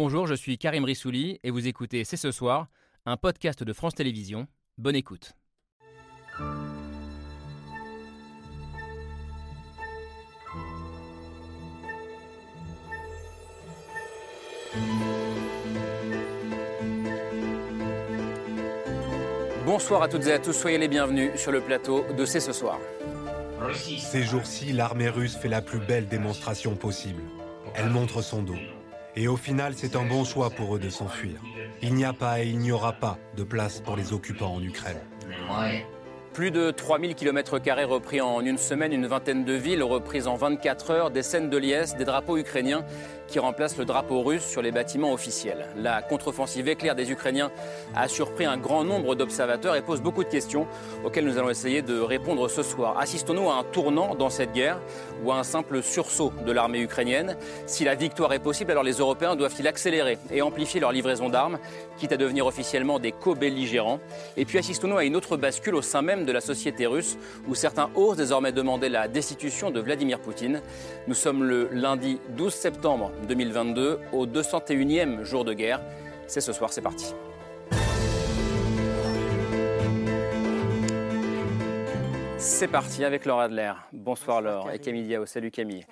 [0.00, 2.68] Bonjour, je suis Karim Rissouli et vous écoutez C'est ce soir,
[3.04, 4.46] un podcast de France Télévisions.
[4.76, 5.32] Bonne écoute.
[19.66, 22.52] Bonsoir à toutes et à tous, soyez les bienvenus sur le plateau de C'est ce
[22.52, 22.78] soir.
[23.74, 27.24] Ces jours-ci, l'armée russe fait la plus belle démonstration possible.
[27.74, 28.54] Elle montre son dos.
[29.16, 31.40] Et au final, c'est un bon choix pour eux de s'enfuir.
[31.82, 34.62] Il n'y a pas et il n'y aura pas de place pour les occupants en
[34.62, 34.98] Ukraine.
[36.32, 40.90] Plus de 3000 km repris en une semaine, une vingtaine de villes reprises en 24
[40.90, 42.84] heures, des scènes de liesse, des drapeaux ukrainiens
[43.28, 45.66] qui remplacent le drapeau russe sur les bâtiments officiels.
[45.76, 47.50] La contre-offensive éclair des Ukrainiens
[47.94, 50.66] a surpris un grand nombre d'observateurs et pose beaucoup de questions
[51.04, 52.98] auxquelles nous allons essayer de répondre ce soir.
[52.98, 54.80] Assistons-nous à un tournant dans cette guerre
[55.24, 57.36] ou à un simple sursaut de l'armée ukrainienne?
[57.66, 61.58] Si la victoire est possible, alors les Européens doivent-ils accélérer et amplifier leur livraison d'armes,
[61.98, 64.00] quitte à devenir officiellement des co-belligérants?
[64.36, 67.54] Et puis assistons-nous à une autre bascule au sein même de la société russe, où
[67.54, 70.62] certains osent désormais demander la destitution de Vladimir Poutine.
[71.06, 75.80] Nous sommes le lundi 12 septembre 2022, au 201e jour de guerre.
[76.26, 77.14] C'est ce soir, c'est parti.
[82.38, 83.72] C'est parti avec Laura Adler.
[83.92, 85.26] Bonsoir Laure et Camille Diao.
[85.26, 85.84] Salut Camille.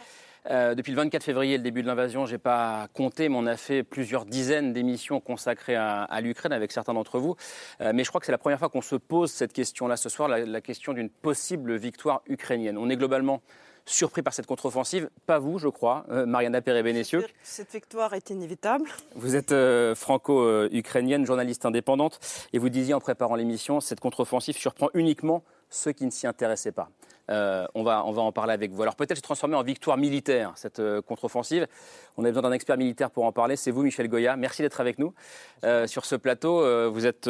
[0.50, 3.46] Euh, depuis le 24 février, le début de l'invasion, je n'ai pas compté, mais on
[3.46, 7.34] a fait plusieurs dizaines d'émissions consacrées à, l'Ukraine avec certains d'entre vous.
[7.80, 10.08] Euh, mais je crois que c'est la première fois qu'on se pose cette question-là ce
[10.08, 12.78] soir, la, la question d'une possible victoire ukrainienne.
[12.78, 13.42] On est globalement
[13.86, 15.08] surpris par cette contre-offensive.
[15.26, 17.24] Pas vous, je crois, euh, Mariana Perez-Bénécieux.
[17.42, 18.90] Cette victoire est inévitable.
[19.14, 22.20] Vous êtes euh, franco-ukrainienne, journaliste indépendante,
[22.52, 26.72] et vous disiez en préparant l'émission, cette contre-offensive surprend uniquement ceux qui ne s'y intéressaient
[26.72, 26.90] pas.
[27.30, 28.82] Euh, on, va, on va en parler avec vous.
[28.82, 31.66] Alors peut-être se transformer en victoire militaire, cette euh, contre-offensive.
[32.16, 33.56] On a besoin d'un expert militaire pour en parler.
[33.56, 34.36] C'est vous, Michel Goya.
[34.36, 35.12] Merci d'être avec nous
[35.64, 36.62] euh, sur ce plateau.
[36.90, 37.28] vous êtes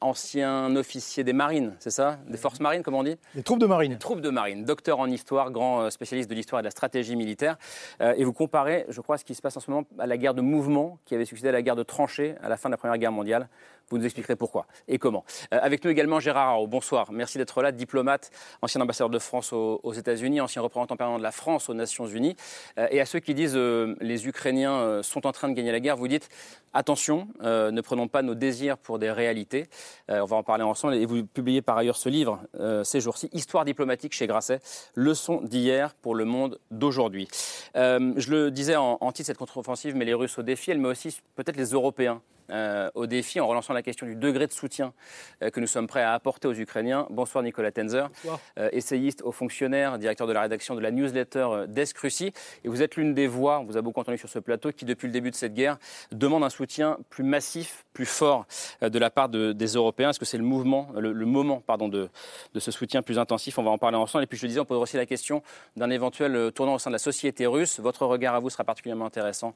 [0.00, 2.18] ancien officier des marines, c'est ça?
[2.28, 3.16] Des forces marines, comme on dit?
[3.34, 3.92] Des troupes de marine.
[3.92, 4.64] Des troupes de marine.
[4.64, 7.56] Docteur en histoire, grand spécialiste de l'histoire et de la stratégie militaire.
[8.00, 10.34] et vous comparez, je crois, ce qui se passe en ce moment à la guerre
[10.34, 12.78] de mouvement qui avait succédé à la guerre de tranchées à la fin de la
[12.78, 13.48] Première Guerre mondiale.
[13.90, 15.24] Vous nous expliquerez pourquoi et comment.
[15.50, 16.66] avec nous également Gérard Haro.
[16.66, 17.10] Bonsoir.
[17.10, 21.30] Merci d'être là, diplomate, ancien ambassadeur de France aux, États-Unis, ancien représentant permanent de la
[21.30, 22.34] France aux Nations Unies.
[22.78, 25.70] Euh, et à ceux qui disent euh, les Ukrainiens euh, sont en train de gagner
[25.70, 26.28] la guerre, vous dites
[26.74, 29.68] attention, ne prenons pas nos désirs pour des réalités.
[30.08, 30.94] on va en parler ensemble.
[30.94, 32.40] Et vous publiez par ailleurs ce livre
[32.84, 34.60] ces jours-ci, Histoire diplomatique chez Grasset,
[34.94, 37.26] leçon d'hier pour le monde d'aujourd'hui.
[37.74, 40.88] je le disais en, en titre cette contre-offensive, mais les Russes au défi, elle met
[40.88, 42.20] aussi peut-être les Européens
[42.50, 44.94] euh, au défi en relançant la question du degré de soutien
[45.42, 47.06] euh, que nous sommes prêts à apporter aux Ukrainiens.
[47.10, 48.08] Bonsoir Nicolas Tenzer,
[48.56, 52.32] euh, essayiste, haut fonctionnaire, directeur de la rédaction de la newsletter Desk Russie.
[52.64, 54.86] Et vous êtes l'une des voix, on vous a beaucoup entendu sur ce plateau, qui
[54.86, 55.76] depuis le début de cette guerre
[56.10, 58.46] demande un soutien plus massif, plus fort
[58.80, 60.10] de la part des Européens.
[60.10, 62.08] Est-ce que c'est le mouvement, le, moment pardon, de,
[62.54, 63.58] de, ce soutien plus intensif?
[63.58, 64.24] On va en parler ensemble.
[64.24, 65.42] Et puis je le disais, on posera aussi la question
[65.76, 67.80] d'un éventuel tournant au sein de la société russe.
[67.80, 69.54] Votre regard à vous sera particulièrement intéressant.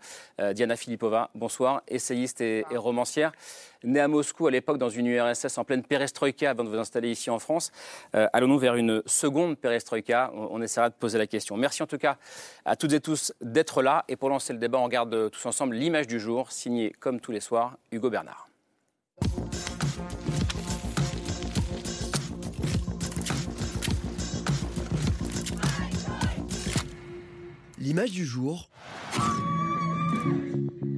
[0.53, 3.33] Diana Filipova, bonsoir, essayiste et, et romancière,
[3.85, 7.11] née à Moscou à l'époque dans une URSS en pleine perestroïka avant de vous installer
[7.11, 7.73] ici en France.
[8.15, 10.31] Euh, allons-nous vers une seconde perestroïka?
[10.35, 11.57] On, essaiera de poser la question.
[11.57, 12.17] Merci en tout cas
[12.65, 14.05] à toutes et tous d'être là.
[14.09, 17.33] Et pour lancer le débat, on regarde tous ensemble l'image du jour, signée comme tous
[17.33, 18.49] les soirs, Hugo Bernard.
[27.79, 28.69] L'image du jour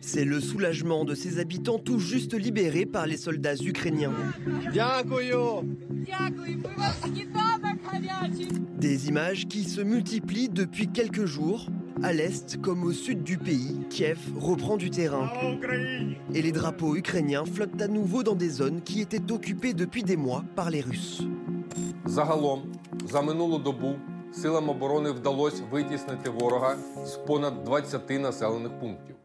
[0.04, 4.14] c'est le soulagement de ces habitants tout juste libérés par les soldats ukrainiens.
[8.78, 11.68] Des images qui se multiplient depuis quelques jours.
[12.02, 15.30] À l'est comme au sud du pays, Kiev reprend du terrain.
[16.34, 20.16] Et les drapeaux ukrainiens flottent à nouveau dans des zones qui étaient occupées depuis des
[20.16, 21.24] mois par les Russes.
[24.32, 29.16] силам оборони вдалося витіснити ворога з понад 20 населених пунктів.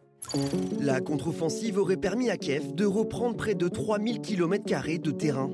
[0.80, 5.50] La contre-offensive aurait permis à Kiev de reprendre près de 3000 km de terrain.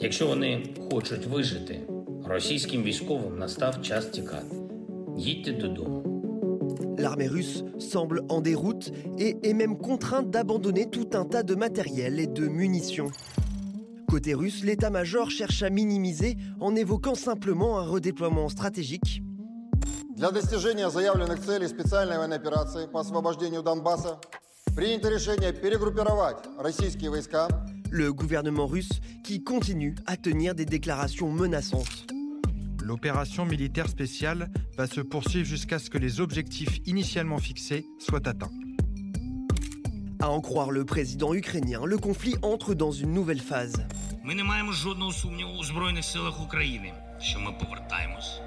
[0.00, 1.80] Якщо вони хочуть вижити,
[2.24, 4.56] російським військовим настав час тікати.
[5.16, 6.02] Їдьте додому.
[6.98, 12.20] L'armée russe semble en déroute et est même contrainte d'abandonner tout un tas de matériel
[12.20, 13.10] et de munitions.
[14.08, 19.22] Côté russe, l'état-major cherche à minimiser en évoquant simplement un redéploiement stratégique
[20.16, 24.18] Для достижения заявленных целей специальной военной операции по освобождению Донбасса
[24.76, 27.48] принято решение перегруппировать российские войска.
[27.90, 32.06] Le gouvernement russe qui continue à tenir des déclarations menaçantes.
[32.82, 38.50] L'opération militaire spéciale va se poursuivre jusqu'à ce que les objectifs initialement fixés soient atteints.
[40.20, 43.86] À en croire le président ukrainien, le conflit entre dans une nouvelle phase.
[44.24, 48.45] Ми не маємо жодного сумніву у Збройних силах України, що ми повертаємось і міцнішуємо.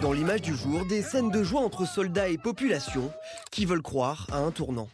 [0.00, 3.12] Dans l'image du jour, des scènes de joie entre soldats et population
[3.50, 4.88] qui veulent croire à un tournant.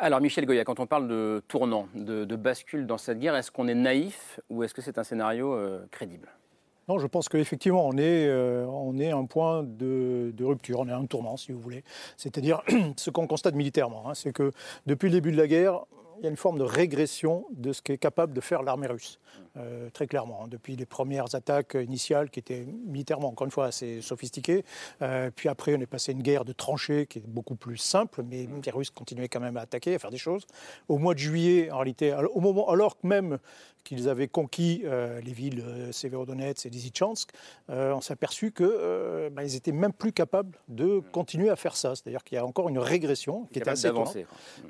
[0.00, 3.52] Alors Michel Goya, quand on parle de tournant, de, de bascule dans cette guerre, est-ce
[3.52, 6.28] qu'on est naïf ou est-ce que c'est un scénario euh, crédible?
[6.88, 10.80] Non, je pense qu'effectivement, on est, euh, on est à un point de, de rupture,
[10.80, 11.84] on est à un tournant, si vous voulez.
[12.16, 12.60] C'est-à-dire,
[12.96, 14.50] ce qu'on constate militairement, hein, c'est que
[14.86, 15.84] depuis le début de la guerre,
[16.18, 19.20] il y a une forme de régression de ce qu'est capable de faire l'armée russe,
[19.58, 20.44] euh, très clairement.
[20.44, 20.48] hein.
[20.48, 24.64] depuis les premières attaques initiales qui étaient militairement, encore une fois, assez sophistiquées.
[25.02, 27.76] Euh, puis après, on est passé à une guerre de tranchées qui est beaucoup plus
[27.76, 30.46] simple, mais les Russes continuaient quand même à attaquer, à faire des choses.
[30.88, 33.38] Au mois de juillet, en réalité, al- au moment, alors que même
[33.84, 37.30] qu'ils avaient conquis euh, les villes Severodonetsk et Lysychansk,
[37.68, 38.66] on s'est aperçu qu'ils
[39.32, 41.94] bah, ils étaient même plus capables de continuer à faire ça.
[41.94, 44.02] C'est-à-dire qu'il y a encore une régression qui était Capable assez quoi.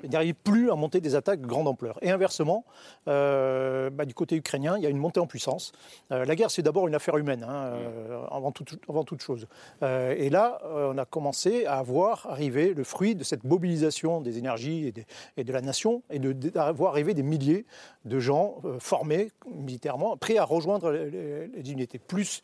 [0.03, 1.97] Ils n'arrivent plus à monter des attaques de grande ampleur.
[2.01, 2.63] Et inversement,
[3.05, 5.71] bah, du côté ukrainien, il y a une montée en puissance.
[6.11, 9.47] Euh, la guerre, c'est d'abord une affaire humaine, hein, euh, avant, toute, chose.
[9.83, 14.37] Euh, et là, on a commencé à voir arriver le fruit de cette mobilisation des
[14.37, 14.93] énergies
[15.37, 17.65] et, de la nation, et de, arriver des milliers
[18.05, 21.99] de gens formés militairement, prêts à rejoindre les unités.
[21.99, 22.41] Plus,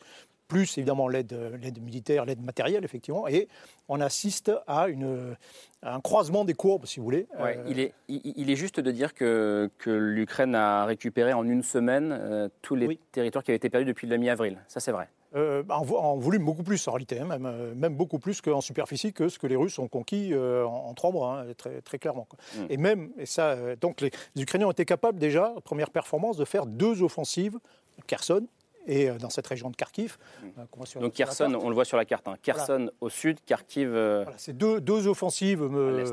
[0.48, 1.34] plus évidemment l'aide
[1.82, 3.26] militaire, l'aide matérielle, effectivement.
[3.28, 3.48] Et
[3.88, 5.36] on assiste à, une,
[5.82, 7.26] à un croisement des courbes, si vous voulez.
[7.38, 11.32] Ouais, Euh, il, est, il, il est juste de dire que, que l'Ukraine a récupéré
[11.32, 13.00] en une semaine euh, tous les Oui.
[13.12, 14.58] territoires qui avaient été perdus depuis la mi-avril.
[14.68, 15.08] Ça, c'est vrai.
[15.34, 19.12] Euh, en, en volume beaucoup plus en réalité, hein, même, même beaucoup plus qu'en superficie
[19.12, 21.98] que ce que les Russes ont conquis euh, en, en trois mois, hein, très, très
[21.98, 22.26] clairement.
[22.30, 22.38] quoi.
[22.54, 22.66] Mm.
[22.70, 26.36] Et même, et ça, euh, donc les, les Ukrainiens ont été capables déjà, première performance,
[26.36, 27.58] de faire deux offensives,
[28.06, 28.46] Kherson
[28.86, 30.16] et euh, dans cette région de Kharkiv.
[30.42, 30.66] euh, Mm.
[30.76, 32.28] Donc sur la Kherson, on le voit sur la carte.
[32.28, 32.36] hein.
[32.42, 33.88] Kherson au sud, Kharkiv.
[33.94, 36.04] euh, Voilà, c'est deux, deux offensives, euh,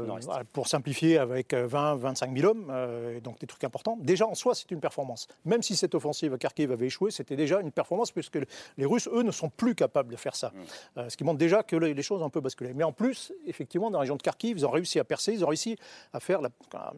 [0.53, 3.97] pour simplifier, avec 20-25 000 hommes, euh, donc des trucs importants.
[4.01, 5.27] Déjà, en soi, c'est une performance.
[5.45, 8.39] Même si cette offensive à Kharkiv avait échoué, c'était déjà une performance, puisque
[8.77, 10.49] les Russes, eux, ne sont plus capables de faire ça.
[10.49, 10.59] Mm.
[10.99, 12.73] Euh, ce qui montre déjà que les, choses ont un peu basculé.
[12.73, 15.43] Mais en plus, effectivement, dans la région de Kharkiv, ils ont réussi à percer, ils
[15.45, 15.77] ont réussi
[16.13, 16.49] à faire, la,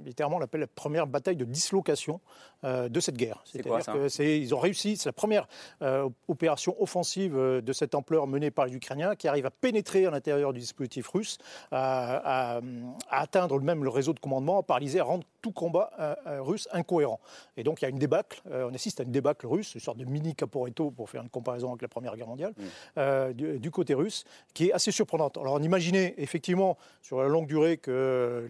[0.06, 2.20] littéralement, on l'appelle la première bataille de dislocation
[2.64, 3.42] euh, de cette guerre.
[3.46, 5.48] C'est-à-dire ça que c'est- ils ont réussi, c'est la première
[5.82, 10.06] euh, opération offensive euh, de cette ampleur menée par les Ukrainiens qui arrive à pénétrer
[10.06, 11.38] à l'intérieur du dispositif russe,
[11.72, 12.62] à, à-
[13.10, 16.68] à atteindre même le réseau de commandement, à paralyser, à rendre tout combat euh, russe
[16.72, 17.20] incohérent.
[17.58, 19.82] Et donc il y a une débâcle, euh, on assiste à une débâcle russe, une
[19.82, 22.54] sorte de mini Caporetto pour faire une comparaison avec la Première Guerre mondiale,
[22.98, 24.24] euh, du, du côté russe,
[24.54, 25.38] qui est assez surprenante.
[25.38, 28.48] Alors on imaginait effectivement sur la longue durée que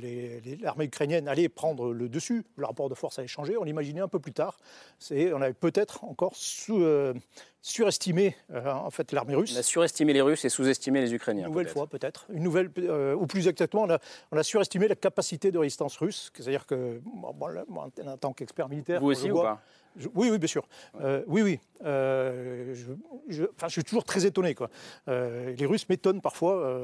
[0.62, 4.08] l'armée ukrainienne allait prendre le dessus, le rapport de force allait changer, on l'imaginait un
[4.08, 4.58] peu plus tard.
[5.12, 7.14] On avait peut-être encore sous, euh,
[7.62, 9.54] surestimé euh, en fait l'armée russe.
[9.56, 11.44] On a surestimé les Russes et sous-estimé les Ukrainiens.
[11.48, 12.26] Une nouvelle fois, peut-être.
[12.34, 14.00] Une nouvelle, euh, ou plus exactement, on a,
[14.32, 16.32] on a surestimé la capacité de résistance russe.
[16.36, 19.44] C'est-à-dire que, bon, bon, là, moi, en tant qu'expert militaire, Vous aussi je ou vois-
[19.44, 19.62] pas
[19.98, 20.68] je- oui, oui, bien sûr.
[21.28, 21.60] Oui, oui.
[21.84, 22.94] Je,
[23.30, 24.54] je- suis toujours très étonné.
[24.54, 24.70] Quoi.
[25.08, 26.76] Les Russes m'étonnent parfois.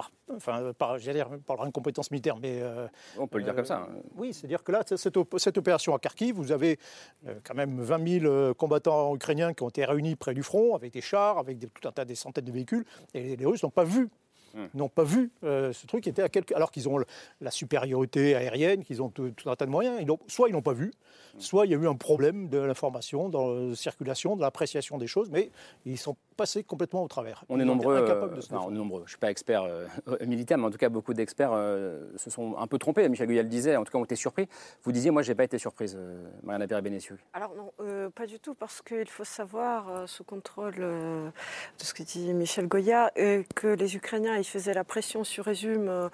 [0.00, 2.86] Par, enfin, par, j'allais dire, par leur incompétence militaire, mais euh,
[3.18, 3.88] On peut le dire euh, comme ça.
[3.90, 4.00] hein.
[4.16, 6.78] oui, c'est-à-dire que là, cette, op- cette opération à Kharkiv, vous avez
[7.26, 10.74] euh, quand même 20 000 euh, combattants ukrainiens qui ont été réunis près du front,
[10.74, 13.46] avec des chars, avec des- tout un tas, des centaines de véhicules, et les, les
[13.46, 14.08] Russes n'ont pas vu.
[14.52, 14.66] Hmm.
[14.74, 17.04] n'ont pas vu euh, ce truc qui était à quelques alors qu'ils ont le-
[17.40, 20.60] la supériorité aérienne qu'ils ont tout, tout un tas de moyens ils soit ils l'ont
[20.60, 20.90] pas vu
[21.36, 21.38] Hmm.
[21.40, 25.06] soit il y a eu un problème de l'information dans la circulation de l'appréciation des
[25.06, 25.52] choses mais
[25.86, 26.16] ils sont
[26.66, 27.96] complètement au travers On est nombreux.
[27.96, 28.72] euh, de se enfin, on défendre.
[28.72, 29.00] est nombreux.
[29.00, 29.86] Je ne suis pas expert euh,
[30.26, 33.08] militaire, mais en tout cas, beaucoup d'experts euh, se sont un peu trompés.
[33.08, 34.48] Michel Guyal le disait, en tout cas, ont été surpris.
[34.82, 37.18] Vous disiez, moi, je n'ai pas été surprise, euh, Mariana Pérez-Bénessieux.
[37.32, 41.26] Alors non, euh, pas du tout, parce qu'il faut savoir, euh, sous contrôle euh,
[41.78, 45.48] de ce que dit Michel Goya, euh, que les Ukrainiens, ils faisaient la pression sur
[45.48, 46.08] euh,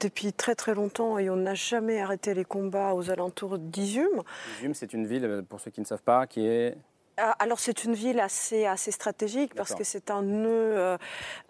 [0.00, 4.22] depuis très très longtemps et on n'a jamais arrêté les combats aux alentours d'Izum.
[4.60, 6.76] Izum, c'est une ville, pour ceux qui ne savent pas, qui est.
[7.20, 10.48] Ah, Alors c'est une ville assez, assez stratégique parce que c'est un nœud,
[10.78, 10.96] euh,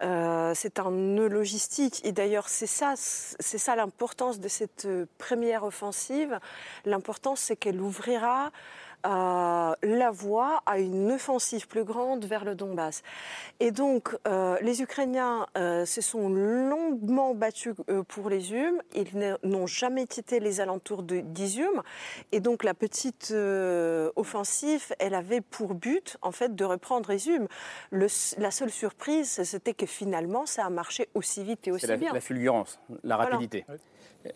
[0.01, 4.87] euh, c'est un nœud logistique et d'ailleurs c'est ça, c'est ça l'importance de cette
[5.19, 6.39] première offensive.
[6.85, 8.51] L'importance c'est qu'elle ouvrira
[9.05, 13.01] euh, la voie à une offensive plus grande vers le Donbass.
[13.59, 18.81] Et donc euh, les Ukrainiens euh, se sont longuement battus euh, pour les Humes.
[18.95, 21.81] Ils n'ont jamais quitté les alentours de d'Izum.
[22.31, 27.47] Et donc la petite euh, offensive, elle avait pour but en fait de reprendre Izum.
[27.91, 31.97] Le, la seule surprise, c'était que finalement ça a marché aussi vite et aussi la,
[31.97, 32.13] bien.
[32.13, 33.31] la fulgurance, la Voilà.
[33.31, 33.65] rapidité.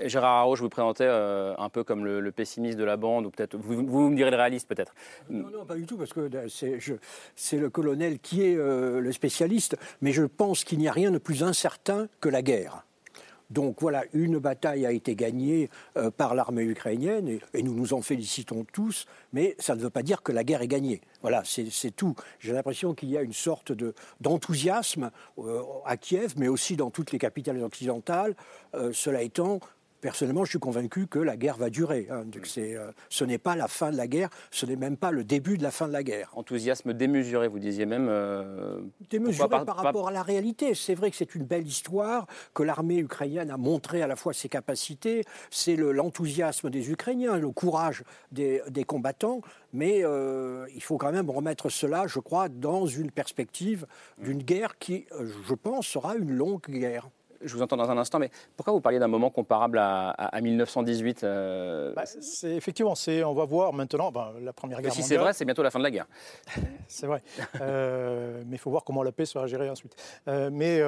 [0.06, 3.30] Gérard Haro, je vous présentais euh, un peu comme le, pessimiste de la bande, ou
[3.30, 3.58] peut-être.
[3.58, 4.94] Vous, vous me direz le réaliste, peut-être.
[5.30, 6.94] Non, non, pas du tout, parce que je-
[7.36, 11.12] c'est le colonel qui est euh, le spécialiste, mais je pense qu'il n'y a rien
[11.12, 12.86] de plus incertain que la guerre.
[13.50, 18.02] Donc voilà, une bataille a été gagnée euh, par l'armée ukrainienne et, nous nous en
[18.02, 21.02] félicitons tous, mais ça ne veut pas dire que la guerre est gagnée.
[21.22, 22.16] Voilà, c'est tout.
[22.40, 23.72] J'ai l'impression qu'il y a une sorte
[24.20, 28.36] d'enthousiasme euh, à Kiev, mais aussi dans toutes les capitales occidentales.
[28.76, 29.60] Euh, cela étant,
[30.04, 32.08] personnellement, je suis convaincu que la guerre va durer.
[32.12, 32.26] Hein.
[32.58, 35.58] Euh, ce n'est pas la fin de la guerre, ce n'est même pas le début
[35.58, 36.30] de la fin de la guerre.
[36.34, 38.08] Enthousiasme démesuré, vous disiez même.
[38.10, 40.76] Euh, démesuré par, rapport à la réalité.
[40.76, 44.34] C'est vrai que c'est une belle histoire, que l'armée ukrainienne a montré à la fois
[44.34, 49.40] ses capacités, c'est l'enthousiasme des Ukrainiens, le courage des, combattants,
[49.72, 54.78] mais euh, il faut quand même remettre cela, je crois, dans une perspective d'une guerre
[54.78, 55.06] qui,
[55.48, 57.10] je pense, sera une longue guerre
[57.44, 61.24] je vous entends dans un instant, mais pourquoi vous parliez d'un moment comparable à, 1918
[61.24, 65.04] euh, bah, C'est effectivement, c'est, on va voir maintenant ben, la Première Guerre mondiale.
[65.04, 66.08] Si c'est vrai, c'est bientôt la fin de la guerre.
[66.88, 67.22] c'est vrai,
[67.62, 69.96] euh, mais il faut voir comment la paix sera gérée ensuite.
[70.28, 70.82] Euh, mais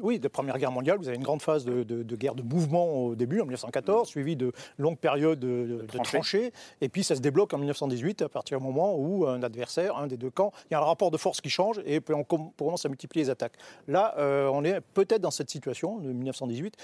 [0.00, 3.14] oui, de Première Guerre mondiale, vous avez une grande phase de, guerre de mouvement au
[3.14, 6.52] début, en 1914, suivie de longues périodes de, tranchées.
[6.80, 10.06] et puis ça se débloque en 1918 à partir du moment où un adversaire, un
[10.06, 12.84] des deux camps, il y a un rapport de force qui change et on commence
[12.84, 13.56] à multiplier les attaques.
[13.88, 14.14] Là,
[14.52, 16.76] on est peut-être dans cette situation de 1918.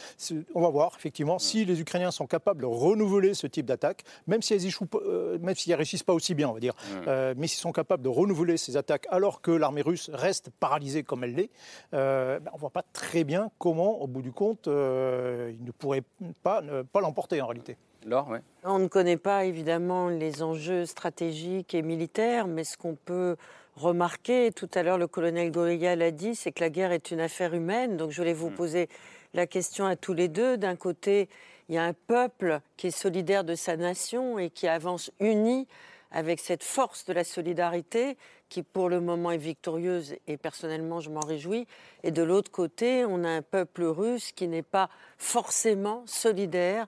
[0.54, 4.42] On va voir effectivement si les Ukrainiens sont capables de renouveler ce type d'attaque, même
[4.42, 6.74] si elles échouent, euh, même s'ils réussissent pas aussi bien, on va dire,
[7.06, 11.02] euh, mais s'ils sont capables de renouveler ces attaques alors que l'armée russe reste paralysée
[11.02, 11.50] comme elle l'est,
[11.94, 15.72] euh, ben, on voit pas très bien comment, au bout du compte, euh, ils ne
[15.72, 16.04] pourraient
[16.42, 17.76] pas, ne pas l'emporter en réalité.
[18.06, 23.36] Laure, On ne connaît pas évidemment les enjeux stratégiques et militaires, mais ce qu'on peut
[23.76, 27.20] remarquer, tout à l'heure le colonel Gorilla l'a dit, c'est que la guerre est une
[27.20, 27.96] affaire humaine.
[27.96, 28.54] Donc je voulais vous mm.
[28.54, 28.88] poser
[29.34, 30.56] la question à tous les deux.
[30.56, 31.28] D'un côté,
[31.68, 35.66] il y a un peuple qui est solidaire de sa nation et qui avance uni
[36.10, 38.16] avec cette force de la solidarité
[38.48, 41.66] qui pour le moment est victorieuse et personnellement je m'en réjouis.
[42.02, 46.86] Et de l'autre côté, on a un peuple russe qui n'est pas forcément solidaire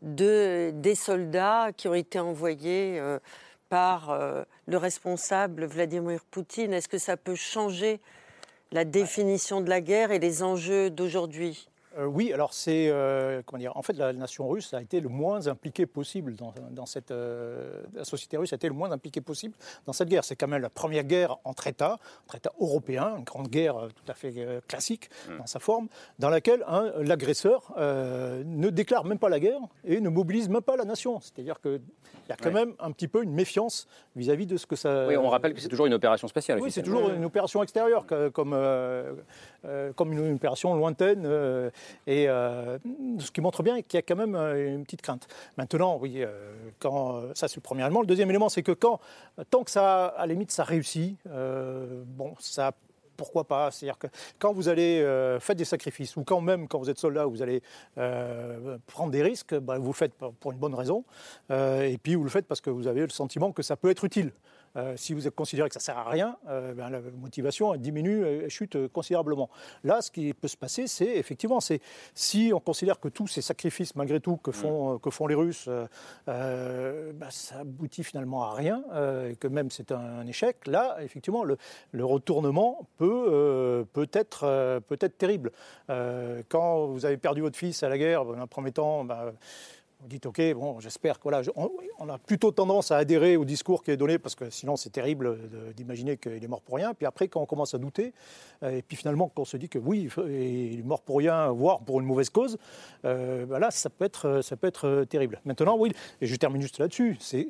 [0.00, 3.18] de, des soldats qui ont été envoyés euh,
[3.72, 8.00] par euh, le responsable Vladimir Poutine Est-ce que ça peut changer
[8.70, 11.70] la définition de la guerre et les enjeux d'aujourd'hui?
[11.98, 13.76] Euh, oui, alors c'est euh, comment dire.
[13.76, 18.04] En fait, la nation russe a été le moins impliquée possible dans, cette euh, la
[18.04, 19.54] société russe a été le moins impliquée possible
[19.86, 20.24] dans cette guerre.
[20.24, 24.10] C'est quand même la première guerre entre États, entre États européens, une grande guerre tout
[24.10, 24.32] à fait
[24.68, 25.38] classique mm.
[25.38, 26.64] dans sa forme, dans laquelle
[26.98, 31.20] l'agresseur ne déclare même pas la guerre et ne mobilise même pas la nation.
[31.20, 31.80] C'est-à-dire qu'il
[32.28, 35.06] y a quand même un petit peu une méfiance vis-à-vis de ce que ça.
[35.06, 36.60] Oui, on rappelle que c'est toujours une opération spéciale.
[36.60, 38.56] Oui, c'est toujours une opération extérieure, comme
[39.96, 41.26] comme une, opération lointaine
[42.06, 42.78] et euh,
[43.18, 45.26] ce qui montre bien qu'il y a quand même euh, une petite crainte.
[45.56, 48.00] Maintenant, oui, euh, quand, ça c'est le premier élément.
[48.00, 49.00] Le deuxième élément, c'est que quand,
[49.50, 52.72] tant que ça, à la limite, ça réussit, bon, ça
[53.16, 53.70] pourquoi pas?
[53.70, 54.06] C'est-à-dire que
[54.38, 55.00] quand vous allez
[55.40, 57.62] faire des sacrifices, ou quand même quand vous êtes soldat, vous allez
[58.86, 61.04] prendre des risques, bah, vous le faites pour une bonne raison,
[61.50, 64.04] et puis vous le faites parce que vous avez le sentiment que ça peut être
[64.04, 64.32] utile.
[64.76, 68.24] Euh, si vous considérez que ça ne sert à rien, euh, ben, la motivation diminue
[68.26, 69.50] et chute considérablement.
[69.84, 71.80] Là, ce qui peut se passer, c'est effectivement, c'est
[72.14, 75.68] si on considère que tous ces sacrifices, malgré tout, que font, que font les Russes,
[76.28, 78.82] euh, ben, ça aboutit finalement à rien,
[79.28, 81.56] et que même c'est un, échec, là, effectivement, le,
[82.04, 85.52] retournement peut, peut, être, peut être terrible.
[86.48, 89.32] quand vous avez perdu votre fils à la guerre, dans un premier temps, ben,
[90.02, 91.16] vous dites, OK, bon, j'espère
[91.54, 94.90] on, a plutôt tendance à adhérer au discours qui est donné, parce que sinon c'est
[94.90, 95.38] terrible
[95.76, 96.92] d'imaginer qu'il est mort pour rien.
[96.92, 98.12] Puis après, quand on commence à douter,
[98.64, 101.78] euh, et puis finalement qu'on se dit que oui, il est mort pour rien, voire
[101.80, 102.58] pour une mauvaise cause,
[103.04, 105.40] euh, ben là, ça peut, être, ça peut être euh, terrible.
[105.44, 107.46] Maintenant, oui, et je termine juste là-dessus, c'est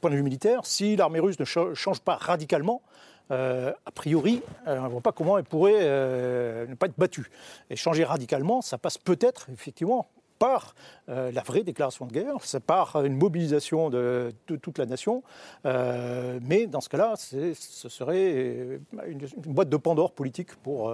[0.00, 2.82] point de vue militaire, si l'armée russe ne change pas radicalement,
[3.30, 5.82] a priori, on ne voit pas comment elle pourrait
[6.68, 7.28] ne pas être battue.
[7.70, 10.06] Et changer radicalement, ça passe peut-être, effectivement,
[10.38, 10.74] par
[11.08, 15.22] euh, la vraie déclaration de guerre, c'est par une mobilisation de, toute la nation.
[15.64, 20.92] Euh, mais dans ce cas-là, ce serait euh, une, boîte de Pandore politique pour,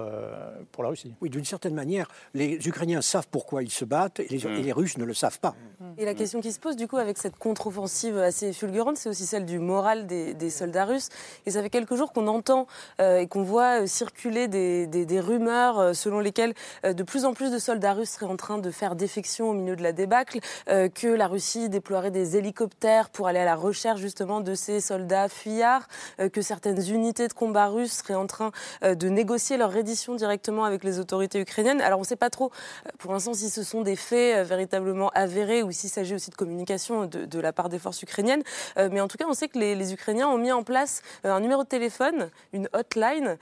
[0.71, 1.15] pour la Russie.
[1.21, 4.73] Oui, d'une certaine manière, les Ukrainiens savent pourquoi ils se battent et les, mm.
[4.73, 5.55] Russes ne le savent pas.
[5.79, 5.85] Mm.
[5.97, 9.25] Et la question qui se pose du coup avec cette contre-offensive assez fulgurante, c'est aussi
[9.25, 11.09] celle du moral des, soldats russes.
[11.45, 12.67] Et ça fait quelques jours qu'on entend
[12.99, 17.93] et qu'on voit circuler des, des, rumeurs selon lesquelles de plus en plus de soldats
[17.93, 21.69] russes seraient en train de faire défection au milieu de la débâcle, que la Russie
[21.69, 25.87] déploierait des hélicoptères pour aller à la recherche justement de ces soldats fuyards,
[26.31, 30.83] que certaines unités de combat russes seraient en train de négocier leur reddition directement avec
[30.83, 31.81] les autorités ukrainiennes.
[31.81, 32.51] Alors on ne sait pas trop
[32.97, 37.05] pour l'instant si ce sont des faits véritablement avérés ou s'il s'agit aussi de communication
[37.05, 38.43] de, la part des forces ukrainiennes.
[38.77, 41.63] mais en tout cas, on sait que les, Ukrainiens ont mis en place un numéro
[41.63, 43.37] de téléphone, une hotline,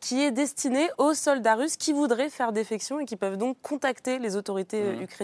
[0.00, 4.18] qui est destinée aux soldats russes qui voudraient faire défection et qui peuvent donc contacter
[4.18, 5.02] les autorités mmh.
[5.02, 5.15] ukrainiennes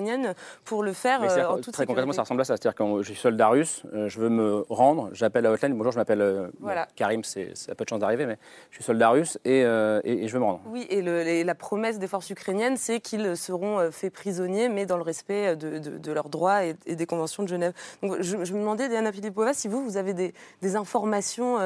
[0.64, 2.56] pour le faire euh, en toute Très concrètement, ça ressemble à ça.
[2.56, 5.92] C'est-à-dire que je suis soldat russe, euh, je veux me rendre, j'appelle la hotline, bonjour,
[5.92, 6.49] je m'appelle euh,
[6.96, 8.38] Karim, ça a peu de chance d'arriver, mais
[8.70, 10.61] je suis soldat russe et, et, je veux me rendre.
[10.66, 11.02] Oui, et,
[11.44, 15.78] la promesse des forces ukrainiennes, c'est qu'ils seront faits prisonniers, mais dans le respect de,
[15.78, 17.72] de, leurs droits et, des conventions de Genève.
[18.02, 21.58] Donc, je, me demandais, Diana Filipova, si vous, vous avez des, des informations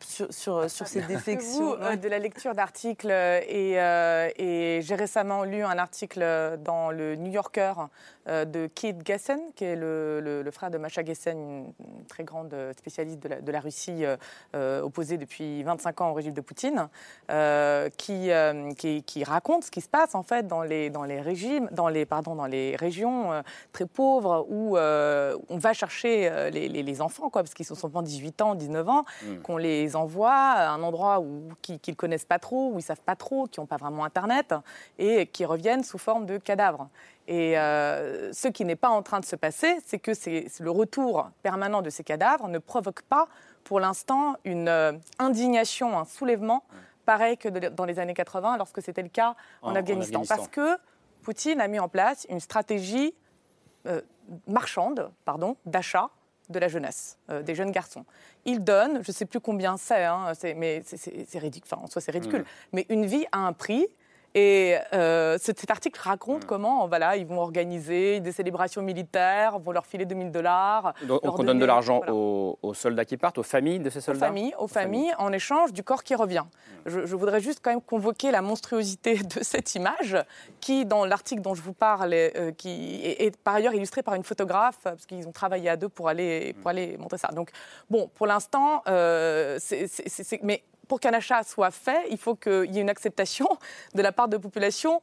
[0.00, 3.74] sur, sur, sur ces défections De la lecture d'articles et,
[4.36, 7.74] et j'ai récemment lu un article dans le New Yorker
[8.28, 13.20] euh, de Kid Gessen, qui est le, frère de Masha Gessen, une très grande spécialiste
[13.20, 14.04] de la, Russie
[14.54, 16.88] euh, opposée depuis 25 ans au régime de Poutine,
[17.30, 18.30] euh, qui,
[18.76, 22.04] qui, raconte ce qui se passe en fait dans les, dans les régimes, dans les,
[22.06, 23.42] pardon, dans les régions
[23.72, 28.54] très pauvres où on va chercher les, enfants, quoi, parce qu'ils sont souvent 18 ans,
[28.54, 29.38] 19 ans, mm.
[29.38, 32.80] qu'on les envoie à un endroit où, qu'ils ne connaissent pas trop, où ils ne
[32.82, 34.54] savent pas trop, qui n'ont pas vraiment Internet,
[34.98, 36.88] et qui reviennent sous forme de cadavres.
[37.28, 40.70] Et euh, ce qui n'est pas en train de se passer, c'est que c'est, le
[40.70, 43.28] retour permanent de ces cadavres ne provoque pas,
[43.64, 46.64] pour l'instant, une euh, indignation, un soulèvement,
[47.06, 50.22] pareil que dans les années 80, lorsque c'était le cas en, Afghanistan.
[50.28, 50.76] Parce que
[51.22, 53.14] Poutine a mis en place une stratégie
[53.86, 54.00] euh,
[54.46, 56.10] marchande pardon, d'achat
[56.50, 58.04] de la jeunesse, des jeunes garçons.
[58.44, 62.00] Il donne, je ne sais plus combien c'est, hein, mais c'est, ridicule, enfin en soi
[62.00, 62.44] c'est ridicule, mmh.
[62.72, 63.86] mais une vie à un prix
[64.34, 66.46] et euh, cet, article raconte mm.
[66.46, 70.94] comment voilà, ils vont organiser des célébrations militaires, vont leur filer 2000 dollars.
[71.06, 74.28] Donc on donne de l'argent aux, soldats qui partent, aux familles de ces soldats Aux
[74.28, 76.44] familles, aux, familles, en échange du corps qui revient.
[76.86, 77.04] Mm.
[77.04, 80.16] Je, voudrais juste quand même convoquer la monstruosité de cette image
[80.60, 84.24] qui, dans l'article dont je vous parle, euh, qui est, par ailleurs illustrée par une
[84.24, 86.68] photographe, parce qu'ils ont travaillé à deux pour aller, pour mm.
[86.68, 87.28] aller montrer ça.
[87.28, 87.50] Donc,
[87.88, 90.42] bon, pour l'instant, euh, c'est...
[90.42, 93.48] Mais pour qu'un achat soit fait, il faut qu'il y ait une acceptation
[93.94, 95.02] de la part de la population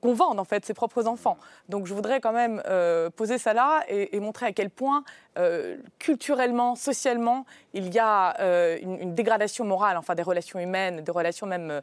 [0.00, 1.36] qu'on vende en fait ses propres enfants.
[1.68, 5.04] Donc je voudrais quand même euh, poser ça là et, montrer à quel point
[5.36, 11.12] euh, culturellement, socialement, il y a euh, une, dégradation morale, enfin des relations humaines, des
[11.12, 11.82] relations même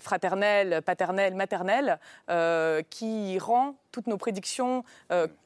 [0.00, 1.98] fraternelles, paternelles, maternelles,
[2.88, 4.82] qui rend toutes nos prédictions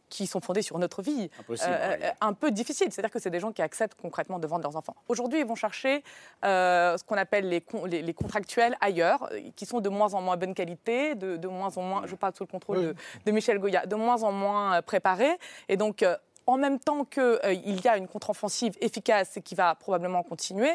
[0.08, 2.88] qui sont fondées sur notre vie, euh, euh, un peu difficile.
[2.90, 4.96] C'est-à-dire que c'est des gens qui acceptent concrètement de vendre leurs enfants.
[5.08, 6.02] Aujourd'hui, ils vont chercher
[6.44, 7.62] euh, ce qu'on appelle les,
[8.02, 11.82] les, contractuels ailleurs, qui sont de moins en moins bonne qualité, de, de moins en
[11.82, 15.36] moins, je parle sous le contrôle de, Michel Goya, de moins en moins préparés.
[15.68, 16.04] Et donc,
[16.46, 20.70] en même temps qu'il il y a une contre-offensive efficace et qui va probablement continuer,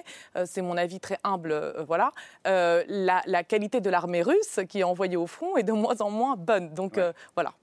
[0.46, 2.12] c'est mon avis très humble, voilà,
[2.46, 6.12] la, la, qualité de l'armée russe qui est envoyée au front est de moins en
[6.12, 6.74] moins bonne.
[6.74, 7.00] Donc
[7.36, 7.54] voilà.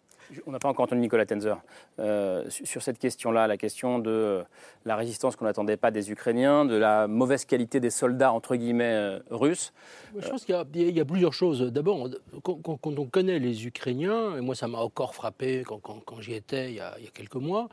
[0.47, 1.57] On n'a pas encore entendu Nicolas Tenzer
[1.99, 4.43] euh, sur cette question-là, la question de euh,
[4.85, 8.93] la résistance qu'on n'attendait pas des Ukrainiens, de la mauvaise qualité des soldats, entre guillemets,
[8.93, 9.73] euh, russes.
[10.19, 11.63] Je pense qu'il y, a plusieurs choses.
[11.63, 12.09] D'abord,
[12.43, 16.77] quand, on connaît les Ukrainiens, et moi ça m'a encore frappé quand, j'y étais il
[16.77, 17.69] y, a, il y, a, quelques mois,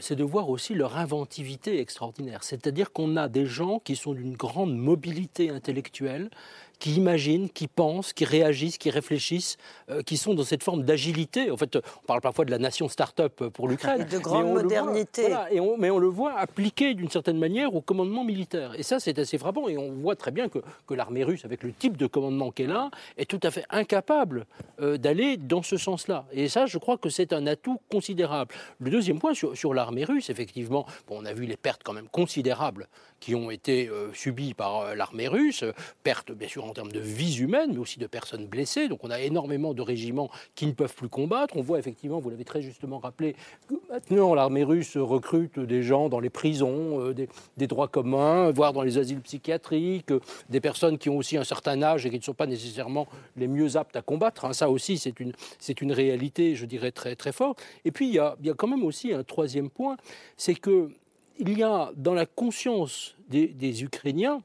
[0.00, 2.44] c'est de voir aussi leur inventivité extraordinaire.
[2.44, 6.30] C'est-à-dire qu'on a des gens qui sont d'une grande mobilité intellectuelle,
[6.78, 9.56] qui imaginent, qui pensent, qui réagissent, qui réfléchissent,
[9.90, 11.50] euh, qui sont dans cette forme d'agilité.
[11.50, 14.06] En fait, on parle parfois de la nation start-up pour l'Ukraine.
[14.14, 15.34] De grande modernité.
[15.50, 18.74] et mais on le voit appliqué d'une certaine manière au commandement militaire.
[18.78, 19.68] Et ça, c'est assez frappant.
[19.68, 22.72] Et on voit très bien que, que l'armée russe, avec le type de commandement qu'elle
[22.72, 24.46] a, est tout à fait incapable
[24.80, 26.26] euh, d'aller dans ce sens-là.
[26.32, 28.54] Et ça, je crois que c'est un atout considérable.
[28.78, 31.92] Le deuxième point sur, sur l'armée russe, effectivement, bon, on a vu les pertes quand
[31.92, 32.88] même considérables
[33.24, 35.64] qui ont été euh, subies par l'armée russe,
[36.02, 38.86] pertes bien sûr en termes de vies humaines, mais aussi de personnes blessées.
[38.86, 41.56] Donc on a énormément de régiments qui ne peuvent plus combattre.
[41.56, 43.34] On voit effectivement, vous l'avez très justement rappelé,
[43.66, 47.14] que maintenant l'armée russe recrute des gens dans les prisons, euh,
[47.56, 51.44] des, droits communs, voire dans les asiles psychiatriques, euh, des personnes qui ont aussi un
[51.44, 53.08] certain âge et qui ne sont pas nécessairement
[53.38, 54.44] les mieux aptes à combattre.
[54.44, 54.52] Hein.
[54.52, 57.62] Ça aussi, c'est une, c'est une réalité, je dirais, très, très forte.
[57.86, 59.96] Et puis, il y il y a quand même aussi un troisième point,
[60.36, 60.90] c'est que
[61.38, 64.42] il y a dans la conscience des, Ukrainiens,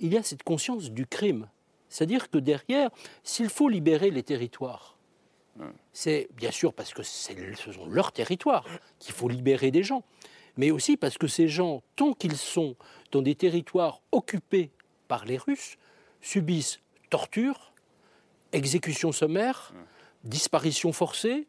[0.00, 1.48] il y a cette conscience du crime.
[1.88, 2.90] C'est-à-dire que derrière,
[3.22, 4.96] s'il faut libérer les territoires,
[5.92, 8.64] c'est bien sûr parce que ce sont leurs territoires
[8.98, 10.02] qu'il faut libérer des gens,
[10.56, 12.76] mais aussi parce que ces gens, tant qu'ils sont
[13.12, 14.70] dans des territoires occupés
[15.06, 15.76] par les Russes,
[16.20, 17.72] subissent torture,
[18.52, 19.72] exécution sommaire,
[20.24, 21.46] disparition forcée,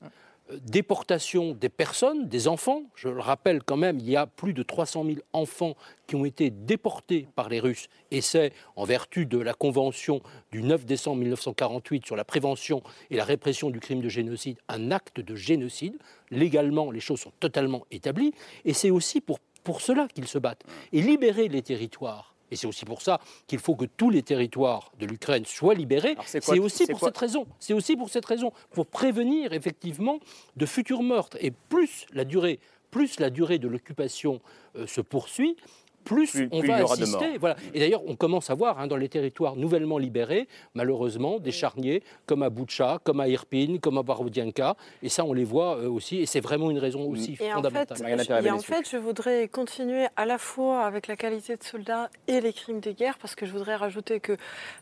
[0.61, 2.83] déportation des personnes, des enfants.
[2.95, 5.75] Je le rappelle quand même, il y a plus de 300 000 enfants
[6.07, 10.61] qui ont été déportés par les Russes, et c'est en vertu de la Convention du
[10.61, 15.19] 9 décembre 1948 sur la prévention et la répression du crime de génocide, un acte
[15.19, 15.97] de génocide.
[16.29, 18.33] Légalement, les choses sont totalement établies,
[18.65, 20.63] et c'est aussi pour, pour cela qu'ils se battent.
[20.91, 24.93] Et libérer les territoires et c'est aussi pour ça qu'il faut que tous les territoires
[24.97, 26.15] de l'Ukraine soient libérés.
[26.25, 27.45] C'est aussi pour cette raison.
[27.59, 30.19] C'est aussi pour cette raison, pour prévenir effectivement
[30.55, 31.37] de futurs meurtres.
[31.41, 34.39] Et plus la durée, plus la durée de l'occupation
[34.77, 35.57] euh, se poursuit,
[36.05, 37.37] plus, on va assister.
[37.37, 37.57] Voilà.
[37.73, 42.03] Et d'ailleurs, on commence à voir hein, dans les territoires nouvellement libérés, malheureusement, des charniers
[42.25, 44.77] comme à Boucha, comme à Irpin, comme à Barodianka.
[45.03, 46.19] Et ça, on les voit euh, aussi.
[46.19, 48.45] Et c'est vraiment une raison aussi fondamentale.
[48.45, 52.39] et en fait, je voudrais continuer à la fois avec la qualité de soldats et
[52.39, 54.37] les crimes de guerre, parce que je voudrais rajouter que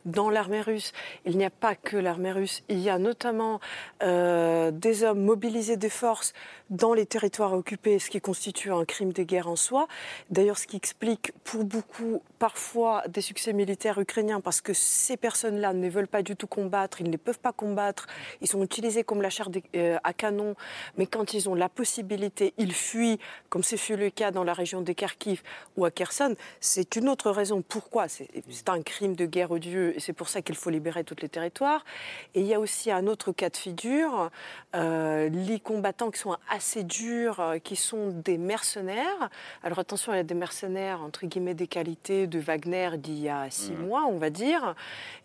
[0.06, 0.92] dans l'armée russe,
[1.26, 2.64] il n'y a pas que l'armée russe.
[2.70, 3.62] Il y a notamment
[4.04, 6.34] euh, des hommes mobilisés des forces
[6.74, 9.88] dans les territoires occupés, ce qui constitue un crime de guerre en soi.
[10.32, 15.74] D'ailleurs, ce qui explique pour beaucoup parfois des succès militaires ukrainiens, parce que ces personnes-là
[15.74, 18.08] ne veulent pas du tout combattre, ils ne peuvent pas combattre,
[18.42, 20.56] ils sont utilisés comme la chair euh, à canon,
[20.98, 24.54] mais quand ils ont la possibilité, ils fuient, comme ce fut le cas dans la
[24.54, 25.44] région de Kharkiv
[25.78, 26.36] ou à Kherson.
[26.60, 28.08] C'est une autre raison pourquoi.
[28.08, 31.30] C'est un crime de guerre odieux et c'est pour ça qu'il faut libérer tous les
[31.30, 31.86] territoires.
[32.34, 34.32] Et il y a aussi un autre cas de figure,
[34.76, 39.30] euh, les combattants qui sont assez assez durs euh, qui sont des mercenaires.
[39.64, 43.28] Alors attention, il y a des mercenaires, entre guillemets, des qualités de Wagner d'il y
[43.28, 43.86] a six mmh.
[43.86, 44.74] mois, on va dire.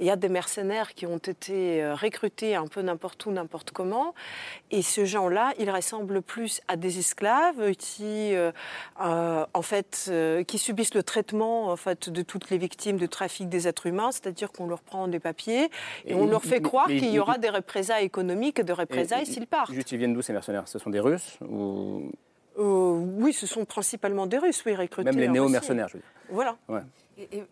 [0.01, 3.71] Il y a des mercenaires qui ont été euh, recrutés un peu n'importe où, n'importe
[3.71, 4.15] comment.
[4.73, 8.51] Et ce gens-là, ils ressemblent plus à des esclaves qui, euh,
[8.99, 10.11] en fait,
[10.49, 14.11] qui subissent le traitement en fait, de toutes les victimes de trafic des êtres humains,
[14.11, 15.71] c'est-à-dire qu'on leur prend des papiers
[16.05, 19.47] et, on leur fait croire qu'il y aura des représailles économiques et de représailles s'ils
[19.47, 19.73] partent.
[19.73, 21.18] Juste, ils viennent d'où ces mercenaires Ce sont des Russes
[21.49, 22.11] ou...
[22.59, 25.11] Euh, oui, ce sont principalement des Russes, oui, recrutés.
[25.11, 26.11] Même les néo-mercenaires, je veux dire.
[26.31, 26.57] Voilà.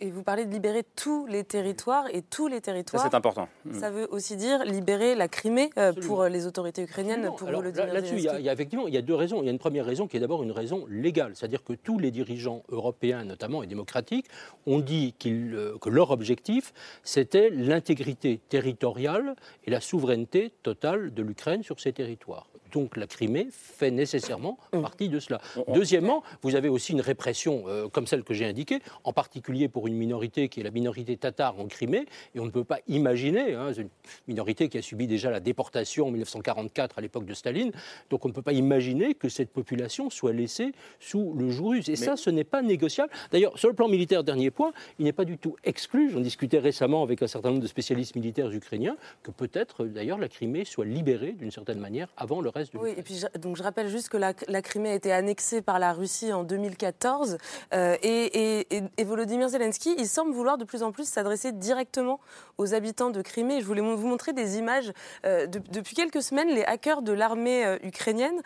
[0.00, 3.02] Et, vous parlez de libérer tous les territoires, et tous les territoires.
[3.02, 3.48] c'est important.
[3.72, 7.50] Ça veut aussi dire libérer la Crimée euh, pour les autorités ukrainiennes, pour.
[7.50, 9.42] Là-dessus, il, y a effectivement il y a deux raisons.
[9.42, 11.98] Il y a une première raison qui est d'abord une raison légale, c'est-à-dire que tous
[11.98, 14.26] les dirigeants européens, notamment et démocratiques,
[14.66, 21.64] ont dit euh, que leur objectif, c'était l'intégrité territoriale et la souveraineté totale de l'Ukraine
[21.64, 24.82] sur ces territoires donc la Crimée fait nécessairement mmh.
[24.82, 25.40] partie de cela.
[25.72, 29.86] Deuxièmement, vous avez aussi une répression euh, comme celle que j'ai indiquée, en particulier pour
[29.86, 33.54] une minorité qui est la minorité tatare en Crimée, et on ne peut pas imaginer,
[33.54, 33.88] hein, une
[34.28, 37.72] minorité qui a subi déjà la déportation en 1944 à l'époque de Staline,
[38.10, 41.88] donc on ne peut pas imaginer que cette population soit laissée sous le joug russe.
[41.88, 43.10] Et ça, ce n'est pas négociable.
[43.32, 46.58] D'ailleurs, sur le plan militaire, dernier point, il n'est pas du tout exclu, j'en discutais
[46.58, 50.84] récemment avec un certain nombre de spécialistes militaires ukrainiens, que peut-être d'ailleurs la Crimée soit
[50.84, 54.08] libérée d'une certaine manière avant le reste oui, et puis je, donc je rappelle juste
[54.08, 57.38] que la, Crimée a été annexée par la Russie en 2014
[57.74, 62.20] euh, et, et, Volodymyr Zelensky, il semble vouloir de plus en plus s'adresser directement
[62.58, 63.60] aux habitants de Crimée.
[63.60, 64.92] Je voulais vous montrer des images.
[65.24, 68.40] Euh, depuis quelques semaines, les hackers de l'armée euh, ukrainienne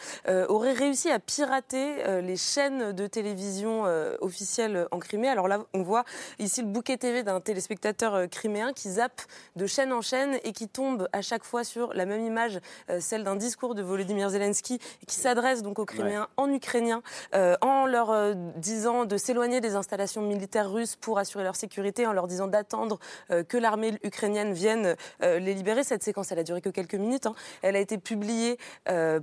[0.49, 3.85] auraient réussi à pirater les chaînes de télévision
[4.21, 5.29] officielles en Crimée.
[5.29, 6.05] Alors là, on voit
[6.39, 9.23] ici le bouquet TV d'un téléspectateur criméen qui zappe
[9.57, 12.61] de chaîne en chaîne et qui tombe à chaque fois sur la même image,
[13.01, 17.03] celle d'un discours de Volodymyr Volodymyr Zelensky, qui s'adresse donc aux Criméens en ukrainien,
[17.35, 22.07] euh, en leur euh, disant de s'éloigner des installations militaires russes pour assurer leur sécurité,
[22.07, 22.99] en leur disant d'attendre
[23.31, 25.85] euh, que l'armée ukrainienne vienne les libérer.
[25.85, 27.27] Cette séquence, elle a duré que quelques minutes.
[27.27, 27.35] Hein.
[27.63, 28.59] Elle a été publiée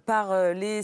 [0.06, 0.82] par, les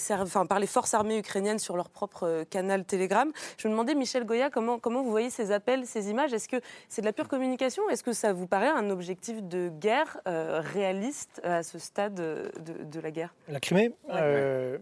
[0.48, 3.32] par les forces armées ukrainiennes sur leur propre canal Telegram.
[3.58, 6.34] Je me demandais, Michel Goya, comment, comment vous voyez ces appels, ces images?
[6.34, 6.58] Est-ce que
[6.90, 7.88] c'est de la pure communication?
[7.90, 12.52] Est-ce que ça vous paraît un objectif de guerre réaliste à ce stade de,
[12.84, 13.34] de la guerre?
[13.48, 14.78] La Crimée euh,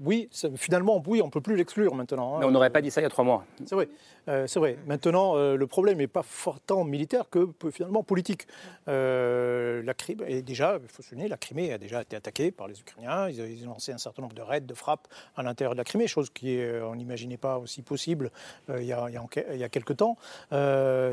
[0.00, 2.36] oui, finalement, oui, on ne peut plus l'exclure maintenant.
[2.36, 2.38] Hein.
[2.40, 3.44] Mais on n'aurait pas dit ça il y a trois mois.
[3.64, 3.88] C'est vrai.
[4.28, 4.78] Euh, c'est vrai.
[4.86, 8.46] Maintenant, euh, le problème n'est pas fortement militaire que finalement politique.
[8.88, 12.66] Euh, la Crimée, déjà, il faut se souvenir, la Crimée a déjà été attaquée par
[12.66, 13.28] les Ukrainiens.
[13.28, 16.06] Ils, ont lancé un certain nombre de raids, de frappes à l'intérieur de la Crimée,
[16.06, 18.30] chose qu'on n'imaginait pas aussi possible
[18.68, 20.16] il, y a, il, y a, quelques temps.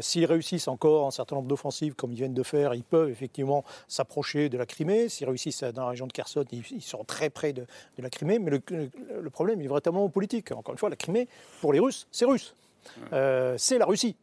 [0.02, 3.64] S'ils réussissent encore un certain nombre d'offensives comme ils viennent de faire, ils peuvent effectivement
[3.88, 5.10] s'approcher de la Crimée.
[5.10, 7.62] S'ils réussissent dans la région de Kherson, ils, sont très près de,
[7.98, 8.40] de la Crimée.
[8.40, 10.52] Mais le, le problème est vraiment politique.
[10.52, 11.28] Encore une fois, la Crimée,
[11.60, 12.56] pour les Russes, c'est russe.
[13.14, 14.16] Euh, c'est la Russie.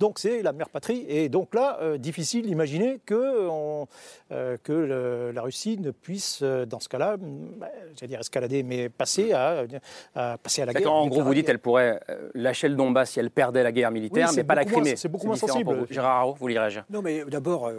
[0.00, 1.04] Donc c'est la mère patrie.
[1.06, 3.14] Et donc là, euh, difficile d'imaginer que,
[4.32, 9.32] euh, que la Russie ne puisse, dans ce cas-là, bah, j'allais dire escalader, mais passer
[9.32, 9.64] à,
[10.42, 10.90] passer à la guerre.
[10.90, 12.00] En gros, vous dites qu'elle pourrait
[12.34, 14.96] lâcher le Donbass si elle perdait la guerre militaire, mais pas la Crimée.
[14.96, 15.86] C'est beaucoup moins sensible.
[15.90, 17.70] Gérard Haro, vous voulez réagir Non, mais d'abord,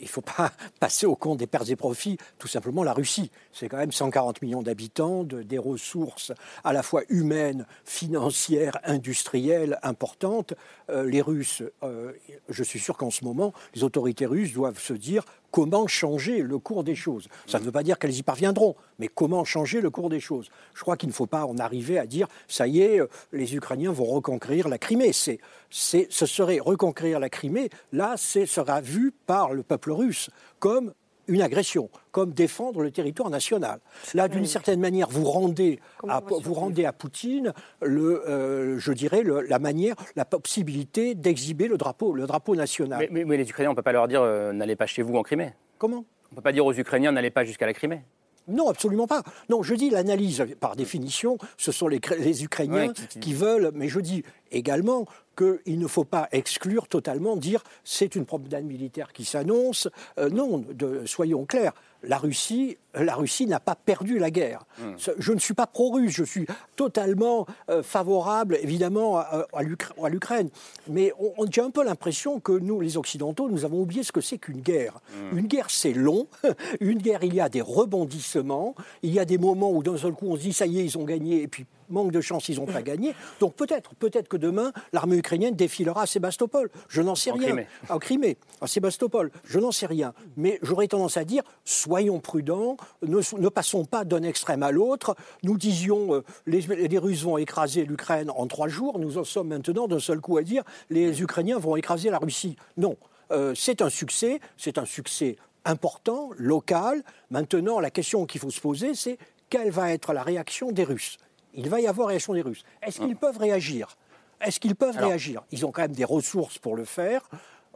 [0.00, 3.30] il ne faut pas passer au compte des pertes et profits tout simplement la Russie.
[3.52, 6.32] C'est quand même 140 millions d'habitants, de, des ressources
[6.64, 10.54] à la fois humaines, financières, industrielles importantes.
[10.90, 12.12] Euh, les Russes, euh,
[12.48, 16.58] je suis sûr qu'en ce moment, les autorités russes doivent se dire comment changer le
[16.58, 17.28] cours des choses.
[17.46, 20.50] Ça ne veut pas dire qu'elles y parviendront, mais comment changer le cours des choses.
[20.74, 23.54] Je crois qu'il ne faut pas en arriver à dire ça y est, euh, les
[23.54, 25.12] Ukrainiens vont reconquérir la Crimée.
[25.12, 25.38] C'est,
[25.70, 30.92] c'est, ce serait reconquérir la Crimée, là, c'est, sera vu par le peuple russe comme
[31.28, 33.80] une agression, comme défendre le territoire national.
[34.14, 39.22] Là, d'une certaine manière, vous rendez, à, vous rendez à Poutine, le, euh, je dirais,
[39.22, 42.98] le, la manière, la possibilité d'exhiber le drapeau, le drapeau national.
[43.00, 45.02] Mais, mais- mais les Ukrainiens, on ne peut pas leur dire euh, n'allez pas chez
[45.02, 45.52] vous en Crimée.
[45.78, 46.04] Comment?
[46.30, 48.02] On ne peut pas dire aux Ukrainiens n'allez pas jusqu'à la Crimée.
[48.48, 49.22] Non, absolument pas.
[49.50, 52.00] Non, je dis l'analyse, par définition, ce sont les,
[52.42, 55.04] Ukrainiens Ouais, qui- qui- qui veulent, mais je dis également
[55.38, 59.88] qu'il ne faut pas exclure totalement, dire c'est une promenade militaire qui s'annonce.
[60.18, 61.72] Euh, non, de- soyons clairs,
[62.02, 64.64] la Russie, la Russie n'a pas perdu la guerre.
[64.96, 66.46] Ce- Je ne suis pas pro-russe, je suis
[66.76, 70.48] totalement euh, favorable, évidemment, à, à l'Ukra- à l'Ukraine.
[70.88, 74.12] Mais on, on- j'ai un peu l'impression que nous, les Occidentaux, nous avons oublié ce
[74.12, 75.00] que c'est qu'une guerre.
[75.32, 76.26] Une guerre, c'est long.
[76.80, 78.74] Une guerre, il y a des rebondissements.
[79.02, 80.84] Il y a des moments où d'un seul coup, on se dit, ça y est,
[80.84, 83.14] ils ont gagné, et puis manque de chance, ils n'ont pas gagné.
[83.40, 86.70] Donc peut-être, peut-être que demain, l'armée ukrainienne défilera à Sébastopol.
[86.88, 87.46] Je n'en sais En rien.
[87.48, 87.66] Crimée.
[87.88, 89.30] En Crimée, à Sébastopol.
[89.44, 90.14] Je n'en sais rien.
[90.36, 95.16] Mais j'aurais tendance à dire, soyons prudents, ne, ne passons pas d'un extrême à l'autre.
[95.42, 98.98] Nous disions, euh, les, les Russes vont écraser l'Ukraine en trois jours.
[98.98, 102.56] Nous en sommes maintenant d'un seul coup à dire, les Ukrainiens vont écraser la Russie.
[102.76, 102.96] Non.
[103.30, 107.02] Euh, c'est un succès, c'est un succès important, local.
[107.30, 109.18] Maintenant, la question qu'il faut se poser, c'est
[109.50, 111.18] quelle va être la réaction des Russes?
[111.58, 112.62] Il va y avoir réaction des Russes.
[112.82, 113.96] Est-ce qu'ils peuvent réagir?
[114.40, 115.42] Est-ce qu'ils peuvent Alors- réagir?
[115.50, 117.28] Ils ont quand même des ressources pour le faire.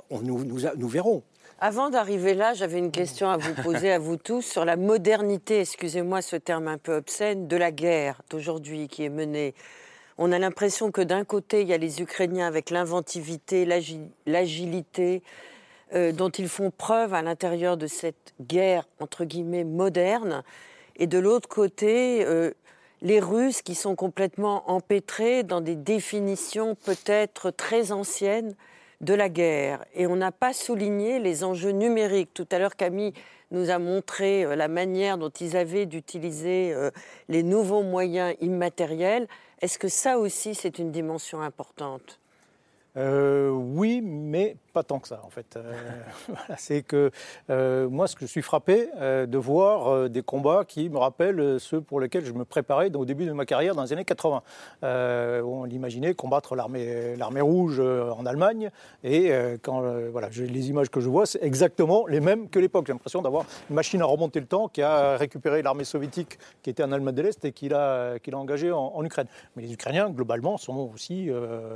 [0.08, 1.24] On, nous, nous, nous verrons.
[1.58, 5.60] Avant d'arriver là, j'avais une question à vous poser à vous tous sur la modernité,
[5.60, 9.54] excusez-moi ce terme un peu obscène, de la guerre d'aujourd'hui qui est menée.
[10.18, 15.22] On a l'impression que d'un côté, il y a les Ukrainiens avec l'inventivité, l'agi- l'agilité
[15.94, 20.42] euh, dont ils font preuve à l'intérieur de cette guerre, entre guillemets, moderne.
[20.96, 22.52] Et de l'autre côté, euh,
[23.02, 28.54] les Russes qui sont complètement empêtrés dans des définitions peut-être très anciennes
[29.00, 29.84] de la guerre.
[29.94, 32.32] Et on n'a pas souligné les enjeux numériques.
[32.32, 33.12] Tout à l'heure, Camille
[33.50, 36.90] nous a montré euh, la manière dont ils avaient d'utiliser euh,
[37.28, 39.26] les nouveaux moyens immatériels.
[39.60, 42.21] Est-ce que ça aussi, c'est une dimension importante?
[42.96, 45.56] Euh, oui, mais pas tant que ça, en fait.
[45.56, 45.72] Euh,
[46.58, 47.10] c'est que
[47.50, 51.80] euh, moi, ce que je suis frappé de voir des combats qui me rappellent ceux
[51.80, 54.42] pour lesquels je me préparais au début de ma carrière dans les années 80.
[54.84, 58.70] Euh, où on imaginait combattre l'armée, rouge en Allemagne.
[59.04, 62.86] Et quand voilà, les images que je vois, c'est exactement les mêmes que l'époque.
[62.86, 66.70] J'ai l'impression d'avoir une machine à remonter le temps qui a récupéré l'armée soviétique qui
[66.70, 69.26] était en Allemagne de l'Est et qui l'a, engagée en, Ukraine.
[69.56, 71.30] Mais les Ukrainiens, globalement, sont aussi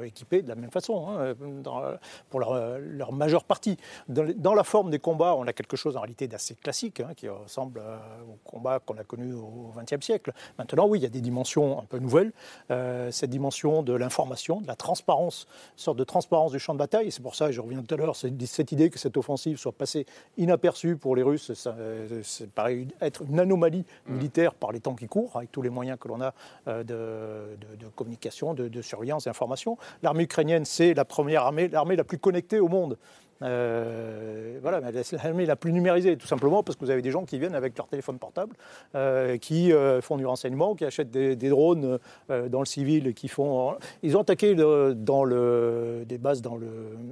[0.04, 1.82] équipés de la même façon, hein, dans-
[2.30, 3.76] pour leur, leur majeure partie.
[4.08, 7.28] Dans, la forme des combats, on a quelque chose en réalité d'assez classique, hein, qui
[7.28, 7.96] ressemble euh,
[8.28, 10.32] au combat qu'on a connu au XXe siècle.
[10.58, 12.32] Maintenant, oui, il y a des dimensions un peu nouvelles.
[12.70, 16.78] Euh, cette dimension de l'information, de la transparence, une sorte de transparence du champ de
[16.78, 17.10] bataille.
[17.12, 20.06] C'est pour ça, je reviens tout à l'heure, cette idée que cette offensive soit passée
[20.36, 24.94] inaperçue pour les Russes, ça, euh, c'est paraît être une anomalie militaire par les temps
[24.94, 26.32] qui courent, avec tous les moyens que l'on a
[26.68, 29.76] euh, de, de- de communication, de, de surveillance, d'information.
[30.02, 32.98] L'armée ukrainienne, c'est la première armée, l'armée la plus connectée au monde.
[33.42, 34.80] Euh, voilà,
[35.12, 37.76] l'armée la plus numérisée, tout simplement parce que vous avez des gens qui viennent avec
[37.76, 38.56] leur téléphone portable,
[38.94, 43.76] euh, qui euh, font du renseignement, qui achètent des, drones dans le civil, qui font.
[44.02, 46.68] Ils ont attaqué dans le, des bases dans le,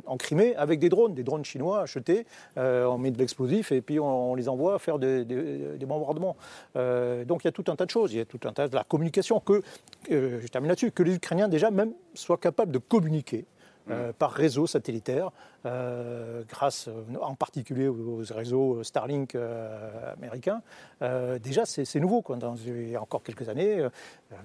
[0.07, 2.27] en Crimée avec des drones, des drones chinois achetés.
[2.57, 6.37] on met de l'explosif et puis on, les envoie faire des, des- bombardements.
[6.75, 8.13] Donc il y a tout un tas de choses.
[8.13, 9.63] Il y a tout un tas de la communication que,
[10.11, 13.45] je termine là-dessus, que les Ukrainiens déjà même soient capables de communiquer.
[13.91, 15.31] Euh, par réseau satellitaire,
[15.67, 20.63] euh, grâce euh, en particulier aux, aux réseaux Starlink euh, américains.
[21.03, 22.23] Euh, déjà, c'est nouveau.
[22.23, 22.37] Quoi.
[22.37, 23.89] Dans, il y a encore quelques années, euh,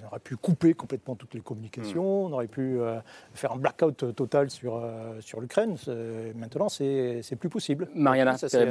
[0.04, 3.00] on aurait pu couper complètement toutes les communications, on aurait pu euh,
[3.34, 5.76] faire un blackout total sur, euh, sur l'Ukraine.
[6.36, 7.88] Maintenant, c'est c'est plus possible.
[7.94, 8.68] Mariana Ça, c'est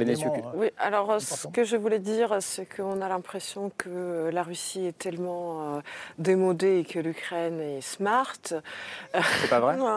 [0.55, 4.97] Oui, alors ce que je voulais dire, c'est qu'on a l'impression que la Russie est
[4.97, 5.81] tellement euh,
[6.17, 8.37] démodée et que l'Ukraine est smart.
[8.43, 9.77] C'est pas vrai?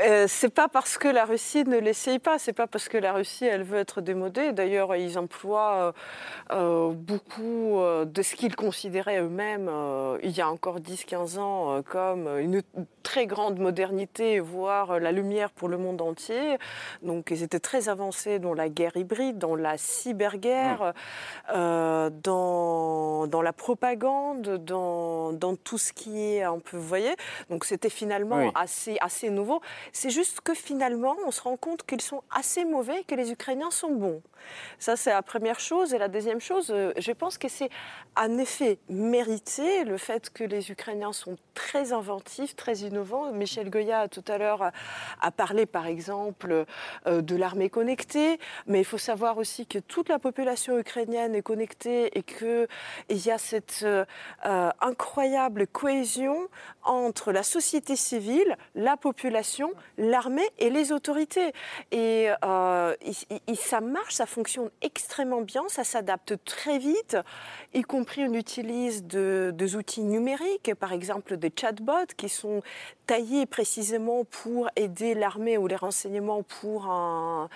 [0.00, 2.38] Euh, c'est pas parce que la Russie ne l'essaye pas.
[2.38, 4.52] C'est pas parce que la Russie, elle veut être démodée.
[4.52, 5.94] D'ailleurs, ils emploient
[6.50, 9.70] beaucoup de ce qu'ils considéraient eux-mêmes
[10.22, 12.62] il y a encore 10-15 ans comme une
[13.02, 16.58] très grande modernité, voire la lumière pour le monde entier.
[17.02, 20.92] Donc, ils étaient très avancés dans la guerre hybride, dans la cyberguerre,
[21.48, 22.10] mmh.
[22.22, 27.14] dans, dans la propagande, dans, dans tout ce qui est un peu, vous voyez.
[27.48, 29.60] Donc, c'était finalement assez, assez nouveau.
[29.92, 33.32] C'est juste que finalement, on se rend compte qu'ils sont assez mauvais et que les
[33.32, 34.22] Ukrainiens sont bons.
[34.78, 35.94] Ça, c'est la première chose.
[35.94, 37.70] Et la deuxième chose, euh, je pense que c'est
[38.16, 43.32] un effet mérité, le fait que les Ukrainiens sont très inventifs, très innovants.
[43.32, 44.70] Michel Goya, tout à l'heure,
[45.20, 46.64] a parlé, par exemple,
[47.06, 48.38] euh, de l'armée connectée.
[48.66, 52.68] Mais il faut savoir aussi que toute la population ukrainienne est connectée et qu'il
[53.10, 54.04] y a cette euh,
[54.80, 56.48] incroyable cohésion
[56.84, 60.97] entre la société civile, la population, l'armée et les autorités.
[61.92, 62.28] Et,
[63.56, 67.16] ça marche, ça fonctionne extrêmement bien, ça s'adapte très vite,
[67.74, 72.62] y compris on utilise des outils numériques, par exemple des chatbots qui sont
[73.06, 77.48] taillés précisément pour aider l'armée ou les renseignements pour un,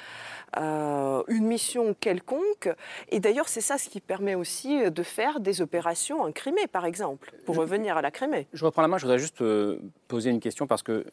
[0.59, 2.68] euh, une mission quelconque.
[3.11, 6.87] Et d'ailleurs, c'est ça ce qui permet aussi de faire des opérations en Crimée, par
[6.87, 8.46] exemple, pour revenir à la Crimée.
[8.52, 9.78] Je reprends la main, je voudrais juste euh,
[10.12, 11.05] poser une question parce que euh,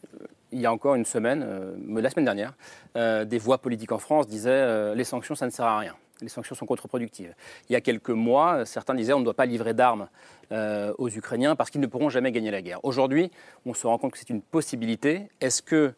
[0.52, 1.40] il y a encore une semaine,
[1.88, 2.54] la semaine dernière,
[2.96, 5.96] des voix politiques en France disaient les sanctions, ça ne sert à rien.
[6.22, 7.34] Les sanctions sont contre-productives.
[7.70, 10.10] Il y a quelques mois, certains disaient on ne doit pas livrer d'armes
[10.52, 12.80] aux Ukrainiens parce qu'ils ne pourront jamais gagner la guerre.
[12.84, 13.30] Aujourd'hui,
[13.68, 15.30] on se rend compte que c'est une possibilité.
[15.40, 15.94] Est-ce que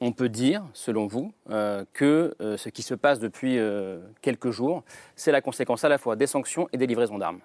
[0.00, 4.50] on peut dire, selon vous, euh, que euh, ce qui se passe depuis euh, quelques
[4.50, 4.84] jours,
[5.16, 7.40] c'est la conséquence à la fois des sanctions et des livraisons d'armes?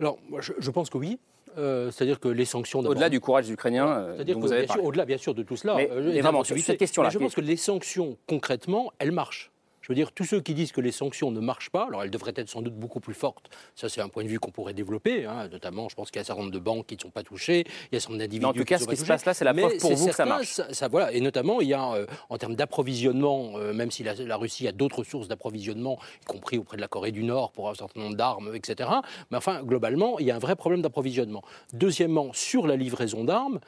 [0.00, 1.18] Alors, je, pense que oui.
[1.56, 2.80] C'est-à-dire que les sanctions.
[2.80, 4.38] Au-delà du courage ukrainien, c'est-à-dire
[4.82, 5.76] au-delà bien sûr de tout cela.
[5.76, 5.86] Mais,
[6.20, 7.10] vraiment, cette question-là.
[7.10, 9.51] Je pense que les sanctions, concrètement, elles marchent.
[9.82, 12.10] Je veux dire, tous ceux qui disent que les sanctions ne marchent pas, alors elles
[12.10, 13.50] devraient être sans doute beaucoup plus fortes.
[13.74, 15.26] Ça, c'est un point de vue qu'on pourrait développer.
[15.26, 17.10] Hein, notamment, je pense qu'il y a un certain nombre de banques qui ne sont
[17.10, 18.46] pas touchées, il y a un certain nombre d'individus.
[18.46, 20.24] En tout cas, ce qui se passe là, c'est la preuve pour vous que ça
[20.24, 20.60] marche.
[20.70, 21.12] Ça, voilà.
[21.12, 24.72] Et notamment, il y a, euh, en termes d'approvisionnement, euh, même si la, Russie a
[24.72, 28.16] d'autres sources d'approvisionnement, y compris auprès de la Corée du Nord pour un certain nombre
[28.16, 28.88] d'armes, etc.
[29.30, 31.42] Mais enfin, globalement, il y a un vrai problème d'approvisionnement.
[31.72, 33.58] Deuxièmement, sur la livraison d'armes,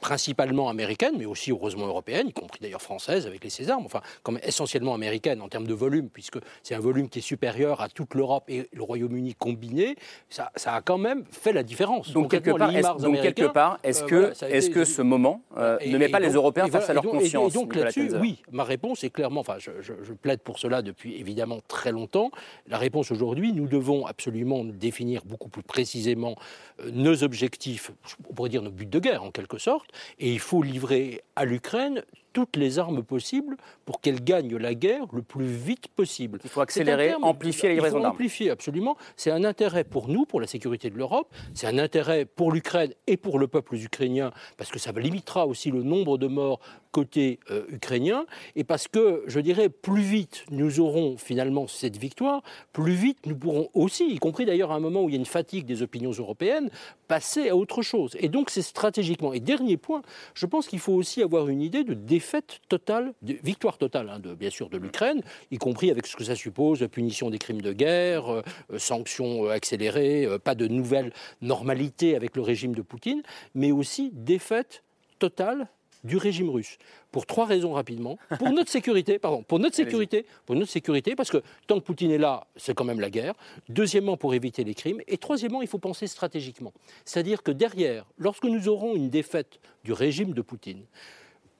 [0.00, 4.38] principalement américaines, mais aussi heureusement européennes, y compris d'ailleurs françaises avec les Césars, enfin, comme
[4.42, 8.14] essentiellement américaines en termes de volume, puisque c'est un volume qui est supérieur à toute
[8.14, 9.96] l'Europe et le Royaume-Uni combiné,
[10.28, 12.12] ça, ça, a quand même fait la différence.
[12.12, 16.08] Donc, quelque part, est-ce, quelque part, est-ce que, est-ce que ce moment euh, ne met
[16.08, 19.40] pas les Européens face à leur conscience Et donc là-dessus, oui, ma réponse est clairement,
[19.40, 22.30] enfin, je, je, plaide pour cela depuis évidemment très longtemps.
[22.66, 26.36] La réponse aujourd'hui, nous devons absolument définir beaucoup plus précisément
[26.80, 27.90] euh, nos objectifs,
[28.28, 29.83] on pourrait dire nos buts de guerre en quelque sorte,
[30.18, 32.02] et il faut livrer à l'Ukraine
[32.34, 36.40] toutes les armes possibles pour qu'elle gagne la guerre le plus vite possible.
[36.44, 38.12] Il faut accélérer, amplifier la livraison d'armes.
[38.12, 38.96] Amplifier, absolument.
[39.16, 41.32] C'est un intérêt pour nous, pour la sécurité de l'Europe.
[41.54, 45.70] C'est un intérêt pour l'Ukraine et pour le peuple ukrainien, parce que ça limitera aussi
[45.70, 50.78] le nombre de morts côté euh, ukrainien, et parce que, je dirais, plus vite nous
[50.78, 52.42] aurons finalement cette victoire,
[52.72, 55.18] plus vite nous pourrons aussi, y compris d'ailleurs à un moment où il y a
[55.18, 56.70] une fatigue des opinions européennes,
[57.08, 58.16] passer à autre chose.
[58.20, 59.32] Et donc c'est stratégiquement.
[59.32, 60.02] Et dernier point,
[60.34, 61.94] je pense qu'il faut aussi avoir une idée de
[62.24, 66.16] défaite totale, de victoire totale, hein, de, bien sûr, de l'Ukraine, y compris avec ce
[66.16, 71.12] que ça suppose, punition des crimes de guerre, euh, euh, sanctions accélérées, pas de nouvelle
[71.42, 73.22] normalité avec le régime de Poutine,
[73.54, 74.82] mais aussi défaite
[75.18, 75.68] totale
[76.02, 76.78] du régime russe.
[77.10, 78.18] Pour trois raisons rapidement.
[78.38, 82.10] Pour notre sécurité, pardon, pour notre sécurité, pour notre sécurité, parce que tant que Poutine
[82.10, 83.34] est là, c'est quand même la guerre.
[83.68, 85.00] Deuxièmement, pour éviter les crimes.
[85.08, 86.72] Et troisièmement, il faut penser stratégiquement.
[87.04, 90.84] C'est-à-dire que derrière, lorsque nous aurons une défaite du régime de Poutine,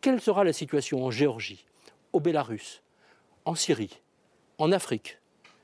[0.04, 1.64] quelle sera la situation en Géorgie,
[2.12, 2.82] au Bélarus,
[3.46, 4.02] en Syrie,
[4.58, 5.18] en Afrique?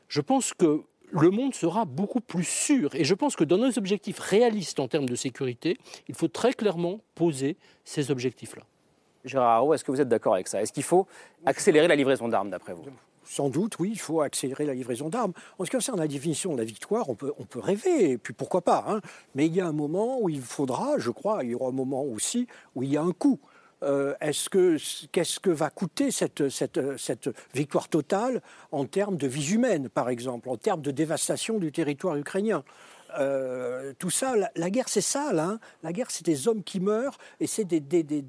[0.08, 2.94] Je pense que le monde sera beaucoup plus sûr.
[2.94, 5.76] Et je pense que dans nos objectifs réalistes en termes de sécurité,
[6.08, 8.62] il faut très clairement poser ces objectifs-là.
[9.26, 10.62] Gérard Haro, est-ce que vous êtes d'accord avec ça?
[10.62, 11.06] Est-ce qu'il faut
[11.44, 12.86] accélérer la livraison d'armes, d'après vous?
[13.24, 15.34] Sans doute, oui, il faut accélérer la livraison d'armes.
[15.58, 18.16] En ce qui concerne la définition de la victoire, on peut, on peut rêver, et
[18.16, 18.86] puis pourquoi pas.
[18.88, 19.02] Hein.
[19.34, 21.72] Mais il y a un moment où il faudra, je crois, il y aura un
[21.72, 23.38] moment aussi où il y a un coup.
[23.82, 24.76] Euh, est-ce que
[25.10, 30.10] qu'est-ce que va coûter cette, cette, cette, victoire totale en termes de vies humaines, par
[30.10, 32.62] exemple, en termes de dévastation du territoire ukrainien?
[33.18, 35.38] Euh, tout ça, la, guerre c'est sale.
[35.38, 35.58] Hein.
[35.82, 37.80] La guerre c'est des hommes qui meurent et c'est des,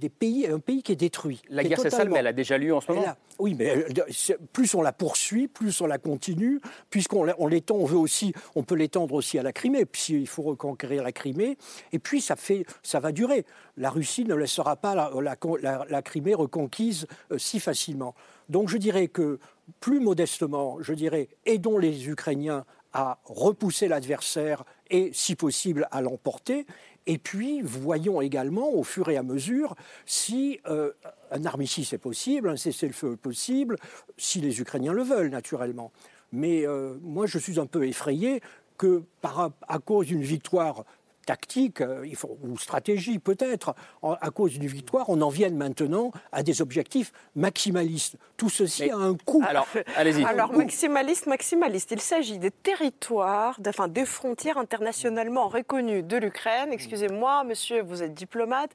[0.10, 1.42] pays, un pays qui est détruit.
[1.50, 3.06] La guerre c'est sale, mais elle a déjà lieu en ce moment.
[3.40, 7.98] oui, mais euh, plus on la poursuit, plus on la continue, puisqu'on l'étend, on veut
[7.98, 11.58] aussi, on peut l'étendre aussi à la Crimée, s'il faut reconquérir la Crimée.
[11.92, 13.46] Et puis ça fait, ça va durer.
[13.78, 18.16] La Russie ne laissera pas la, Crimée reconquise euh, si facilement.
[18.50, 19.40] Donc je dirais que
[19.80, 26.66] plus modestement, je dirais, aidons les Ukrainiens à repousser l'adversaire et, si possible, à l'emporter.
[27.08, 29.76] Et puis, voyons également, au fur et à mesure,
[30.06, 30.92] si euh,
[31.32, 33.78] un armistice est possible, un cessez-le-feu est possible,
[34.18, 35.92] si les Ukrainiens le veulent, naturellement.
[36.32, 38.42] Mais euh, moi, je suis un peu effrayé
[38.78, 40.86] que, à cause d'une victoire
[41.26, 42.06] tactique euh,
[42.44, 48.18] ou stratégie peut-être, à cause d'une victoire, on en vienne maintenant à des objectifs maximalistes.
[48.38, 49.44] Tout ceci a un coût.
[49.48, 50.24] Alors, allez-y.
[50.24, 51.92] Alors, maximaliste, maximaliste.
[51.92, 56.70] Il s'agit des territoires, enfin des frontières internationalement reconnues de l'Ukraine.
[56.72, 58.72] Excusez-moi, monsieur, vous êtes diplomate.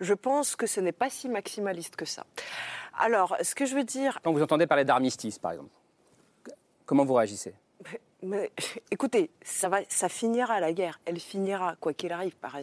[0.00, 2.24] Je pense que ce n'est pas si maximaliste que ça.
[2.98, 4.18] Alors, ce que je veux dire.
[4.22, 5.70] Quand vous entendez parler d'armistice, par exemple,
[6.86, 7.54] comment vous réagissez?
[8.22, 8.50] mais,
[8.90, 11.00] écoutez, ça, va, ça finira la guerre.
[11.04, 12.56] Elle finira, quoi qu'il arrive, par,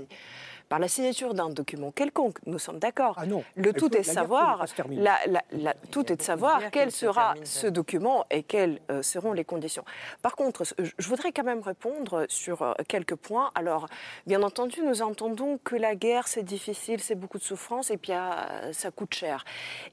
[0.70, 2.38] par la signature d'un document quelconque.
[2.45, 3.16] Nous sommes d'accord.
[3.18, 3.43] Ah non.
[3.55, 8.80] Le tout est, savoir, la, tout est de savoir quel sera ce document et quelles
[8.91, 9.86] euh, seront les conditions.
[10.22, 13.51] Par contre, je voudrais quand même répondre sur euh, quelques points.
[13.55, 13.88] Alors,
[14.26, 18.14] bien entendu, nous entendons que la guerre, c'est difficile, c'est beaucoup de souffrance et puis
[18.14, 19.45] euh, ça coûte cher.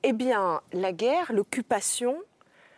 [0.02, 2.16] Eh bien, la guerre, l'occupation,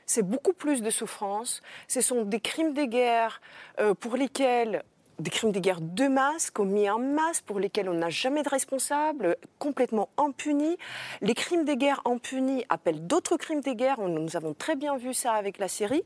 [0.07, 1.62] c'est beaucoup plus de souffrance.
[1.88, 3.40] Ce sont des crimes de guerre
[3.80, 4.82] euh, pour lesquels
[5.18, 8.48] des crimes de guerre de masse, commis en masse, pour lesquels on n'a jamais de
[8.48, 10.76] responsable, complètement impunis.
[11.22, 14.00] Les crimes de guerre impunis appellent d'autres crimes de guerre.
[14.00, 16.02] Nous avons très bien vu ça avec la Syrie.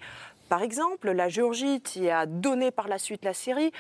[0.49, 3.73] Par exemple, la Géorgie qui a donné par la suite la Syrie.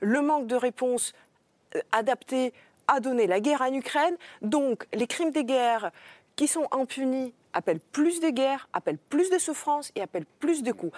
[0.00, 1.14] Le manque de réponse
[1.74, 2.52] euh, adaptée
[2.88, 4.16] a donné la guerre en Ukraine.
[4.42, 5.90] Donc, les crimes de guerre
[6.36, 10.72] qui sont impunis appelle plus de guerres, appelle plus de souffrances et appelle plus de
[10.72, 10.96] coups.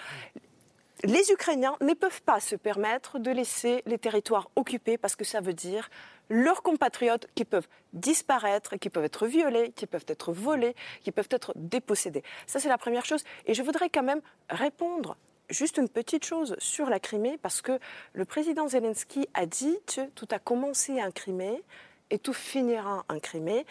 [1.05, 5.39] Les Ukrainiens ne peuvent pas se permettre de laisser les territoires occupés parce que ça
[5.39, 5.89] veut dire
[6.29, 11.29] leurs compatriotes qui peuvent disparaître, qui peuvent être violés, qui peuvent être volés, qui peuvent
[11.31, 12.23] être dépossédés.
[12.45, 13.23] Ça, c'est la première chose.
[13.45, 15.15] Et je voudrais quand même répondre
[15.49, 17.79] juste une petite chose sur la Crimée parce que
[18.13, 21.63] le président Zelensky a dit que tout a commencé en Crimée
[22.09, 23.65] et tout finira en Crimée.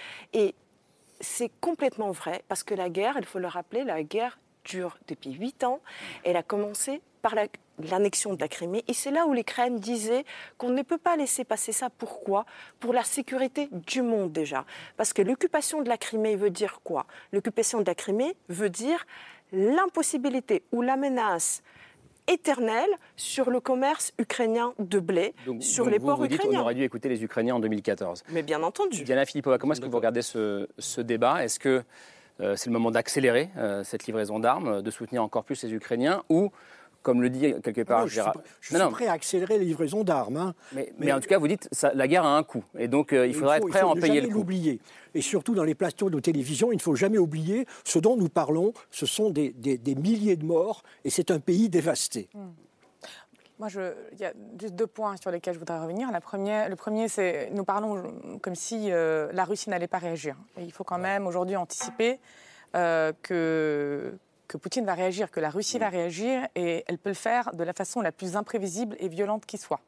[1.20, 5.32] C'est complètement vrai, parce que la guerre, il faut le rappeler, la guerre dure depuis
[5.32, 5.80] huit ans.
[6.24, 7.34] Elle a commencé par
[7.78, 8.84] l'annexion de la Crimée.
[8.86, 10.24] Et c'est là où l'Ukraine disait
[10.56, 11.90] qu'on ne peut pas laisser passer ça.
[11.90, 12.44] Pourquoi?
[12.78, 14.64] Pour la sécurité du monde déjà.
[14.96, 17.06] Parce que l'occupation de la Crimée veut dire quoi?
[17.32, 19.06] L'occupation de la Crimée veut dire
[19.52, 21.62] l'impossibilité ou la menace
[22.28, 26.50] éternelle sur le commerce ukrainien de blé, sur les ports vous ukrainiens.
[26.50, 28.22] Dites, on aurait dû écouter les Ukrainiens en 2014.
[28.30, 29.02] Mais bien entendu.
[29.02, 31.44] Diana Filipova, comment est-ce que vous regardez ce, ce débat?
[31.44, 31.82] Est-ce que
[32.40, 36.22] euh, c'est le moment d'accélérer euh, cette livraison d'armes, de soutenir encore plus les Ukrainiens,
[36.28, 36.52] ou
[37.08, 38.20] comme le dit quelque part je
[38.60, 40.36] suis, prêt à accélérer les livraisons d'armes.
[40.36, 40.54] Hein.
[40.98, 42.62] Mais, en tout cas, vous dites que la guerre a un coût.
[42.78, 44.34] Et donc, euh, il faudra être prêt à en payer le coût.
[44.34, 44.78] l'oublier.
[45.14, 48.28] Et surtout, dans les plateaux de télévision, il ne faut jamais oublier ce dont nous
[48.28, 48.74] parlons.
[48.90, 49.54] Ce sont des,
[49.96, 52.28] milliers de morts et c'est un pays dévasté.
[52.34, 52.50] Hmm.
[53.58, 56.12] Moi, je, il y a juste deux points sur lesquels je voudrais revenir.
[56.12, 58.02] La première, le premier, c'est nous parlons
[58.42, 60.36] comme si euh, la Russie n'allait pas réagir.
[60.58, 62.20] Et il faut quand même aujourd'hui anticiper
[62.76, 64.12] euh, que,
[64.48, 67.62] que Poutine va réagir, que la Russie va réagir, et elle peut le faire de
[67.62, 69.80] la façon la plus imprévisible et violente qui soit.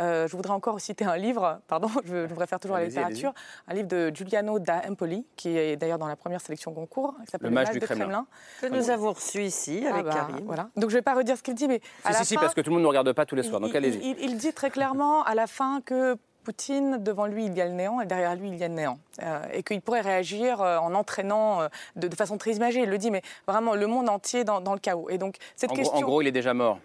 [0.00, 3.32] Euh, je voudrais encore citer un livre, pardon, je, je réfère toujours la littérature,
[3.68, 7.30] un livre de Giuliano da Empoli, qui est d'ailleurs dans la première sélection concours, qui
[7.30, 8.26] s'appelle Le Mage du Kremlin.
[8.60, 10.46] Que nous avons reçu ici avec ah bah, Karim.
[10.46, 10.70] Voilà.
[10.76, 11.80] Donc je ne vais pas redire ce qu'il dit, mais.
[12.04, 13.74] À si, si, parce que tout le monde ne regarde pas tous les soirs, donc
[13.74, 13.98] allez-y.
[13.98, 16.16] Il, il, dit très clairement à la fin que
[16.48, 18.74] Poutine, devant lui, il y a le néant, et derrière lui, il y a le
[18.74, 18.98] néant.
[19.22, 22.80] Euh, et qu'il pourrait réagir euh, en entraînant euh, de, façon très imagée.
[22.84, 25.10] Il le dit, mais vraiment le monde entier dans, le chaos.
[25.10, 25.92] Et donc, cette en question...
[25.92, 26.78] Gros, en gros, il est déjà mort.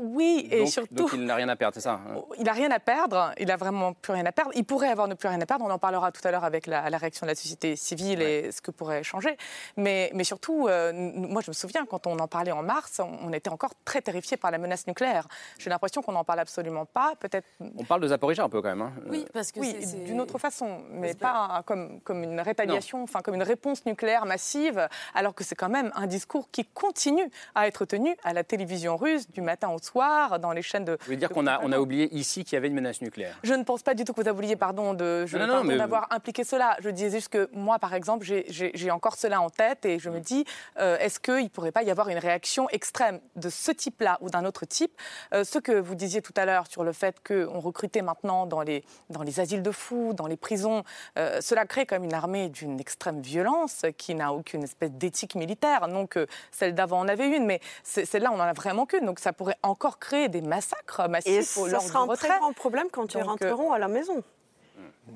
[0.00, 0.94] Oui, et surtout.
[0.94, 3.48] Donc il n'a rien à perdre, c'est ça hein Il n'a rien à perdre, il
[3.48, 4.52] n'a vraiment plus rien à perdre.
[4.54, 6.68] Il pourrait avoir ne plus rien à perdre, on en parlera tout à l'heure avec
[6.68, 9.36] la, réaction de la société civile et ce que pourrait changer.
[9.76, 13.32] Mais, mais surtout, euh, moi je me souviens, quand on en parlait en mars, on,
[13.32, 15.26] était encore très terrifiés par la menace nucléaire.
[15.58, 17.46] J'ai l'impression qu'on n'en parle absolument pas, peut-être.
[17.60, 18.82] On parle de Zaporizhia un peu quand même.
[18.82, 18.92] Hein.
[19.08, 19.74] Oui, parce que oui,
[20.04, 24.88] d'une autre façon, mais pas comme, comme une rétaliation, enfin comme une réponse nucléaire massive,
[25.14, 28.96] alors que c'est quand même un discours qui continue à être tenu à la télévision
[28.96, 30.92] russe du matin au soir dans les chaînes de.
[30.92, 33.36] Vous voulez dire qu'on a, on a oublié ici qu'il y avait une menace nucléaire
[33.42, 35.76] Je ne pense pas du tout que vous oublié, pardon, de, je, Non, non, pardon
[35.76, 36.76] d'avoir impliqué cela.
[36.80, 39.98] Je disais juste que moi, par exemple, j'ai- j'ai j'ai encore cela en tête et
[39.98, 40.44] je me dis,
[40.78, 44.30] euh, est-ce qu'il ne pourrait pas y avoir une réaction extrême de ce type-là ou
[44.30, 44.92] d'un autre type?
[45.34, 48.60] Euh, Ce que vous disiez tout à l'heure sur le fait qu'on recrutait maintenant dans
[48.62, 50.82] les, dans les asiles de fous, dans les prisons,
[51.18, 55.34] euh, cela crée quand même une armée d'une extrême violence qui n'a aucune espèce d'éthique
[55.34, 55.88] militaire.
[55.88, 59.06] Non que celle d'avant en avait une, mais celle-là, on en a vraiment qu'une.
[59.06, 62.38] Donc ça pourrait encore créer des massacres Et massifs ça lors sera du un très
[62.38, 64.22] grand problème quand ils Donc, euh, rentreront à la maison.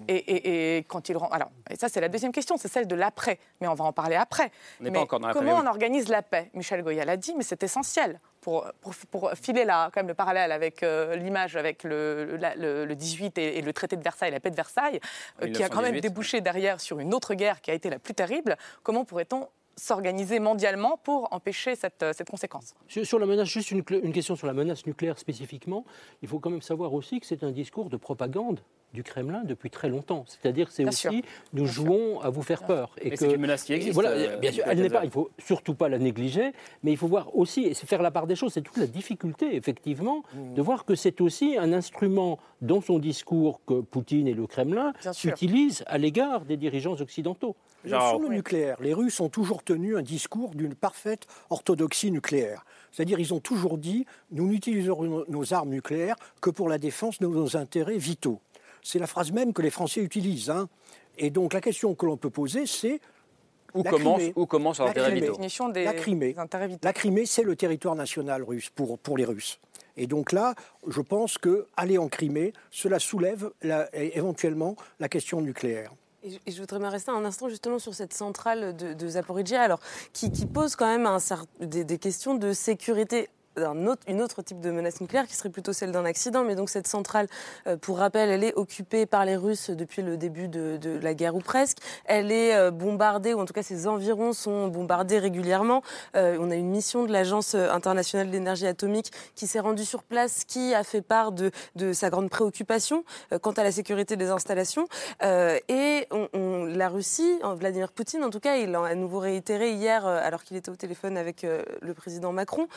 [0.09, 1.35] Et, et- et quand il rentre.
[1.35, 3.39] Alors, et ça, c'est la deuxième question, c'est celle de l'après.
[3.61, 4.51] Mais on va en parler après.
[4.81, 5.63] On n'est Mais pas encore dans l'après, Comment oui.
[5.65, 6.51] on organise la paix?
[6.55, 8.19] Michel Goya l'a dit, mais c'est essentiel.
[8.41, 12.57] Pour, pour, pour filer là, quand même le parallèle avec euh, l'image avec le, la-
[12.57, 14.99] le, le 18 et, et le traité de Versailles, la paix de Versailles,
[15.43, 16.01] euh, qui a quand même 1918.
[16.01, 19.47] débouché derrière sur une autre guerre qui a été la plus terrible, comment pourrait-on
[19.77, 24.53] s'organiser mondialement pour empêcher cette, euh, conséquence Sur, la menace, juste une question sur la
[24.53, 25.85] menace nucléaire spécifiquement.
[26.23, 28.61] Il faut quand même savoir aussi que c'est un discours de propagande
[28.93, 30.25] du Kremlin depuis très longtemps.
[30.27, 31.13] C'est-à-dire que c'est aussi sûr.
[31.53, 32.95] nous jouons à vous faire peur.
[33.03, 35.05] Mais que- c'est une menace qui et existe, Voilà, euh, bien sûr, elle n'est pas.
[35.05, 38.11] Il faut surtout pas la négliger, mais il faut voir aussi et c'est faire la
[38.11, 38.53] part des choses.
[38.53, 40.55] C'est toute la difficulté, effectivement, Mmh.
[40.55, 44.93] de voir que c'est aussi un instrument dans son discours que Poutine et le Kremlin
[45.01, 45.33] Bien sûr.
[45.33, 47.57] utilisent à l'égard des dirigeants occidentaux.
[47.85, 52.65] Genre- Sur le nucléaire, les Russes ont toujours tenu un discours d'une parfaite orthodoxie nucléaire.
[52.93, 57.27] C'est-à-dire, ils ont toujours dit nous n'utiliserons nos armes nucléaires que pour la défense de
[57.27, 58.39] nos intérêts vitaux.
[58.83, 60.51] C'est la phrase même que les Français utilisent.
[60.51, 60.69] hein.
[61.19, 63.01] Et donc, la question que l'on peut poser, c'est
[63.75, 64.81] Où commence, où commence
[65.15, 66.33] vitaux Définition des, La Crimée.
[66.35, 66.81] des intérêts vitaux.
[66.83, 69.59] La Crimée, c'est le territoire national russe pour, pour les Russes.
[69.97, 70.55] Et donc là,
[70.89, 75.93] je pense que aller en Crimée, cela soulève la- éventuellement la question nucléaire.
[76.25, 79.81] Et je- voudrais me rester un instant justement sur cette centrale de, de Zaporizhia, alors
[80.13, 83.29] qui, qui pose quand même un cer- des, des questions de sécurité.
[83.57, 86.55] D'un autre, une autre type de menace nucléaire qui serait plutôt celle d'un accident, mais
[86.55, 87.27] donc cette centrale,
[87.67, 91.35] euh, pour rappel, elle est occupée par les Russes depuis le début de, la guerre
[91.35, 91.79] ou presque.
[92.05, 95.83] Elle est euh, bombardée, ou en tout cas ses environs sont bombardés régulièrement.
[96.17, 100.03] Euh, on a une mission de l'Agence internationale de l'énergie atomique qui s'est rendue sur
[100.03, 103.05] place, qui a fait part de, de sa grande préoccupation
[103.41, 104.87] quant à la sécurité des installations.
[105.23, 110.45] Et la Russie, Vladimir Poutine en tout cas, il l'a à nouveau réitéré hier, alors
[110.45, 112.69] qu'il était au téléphone avec le président Macron,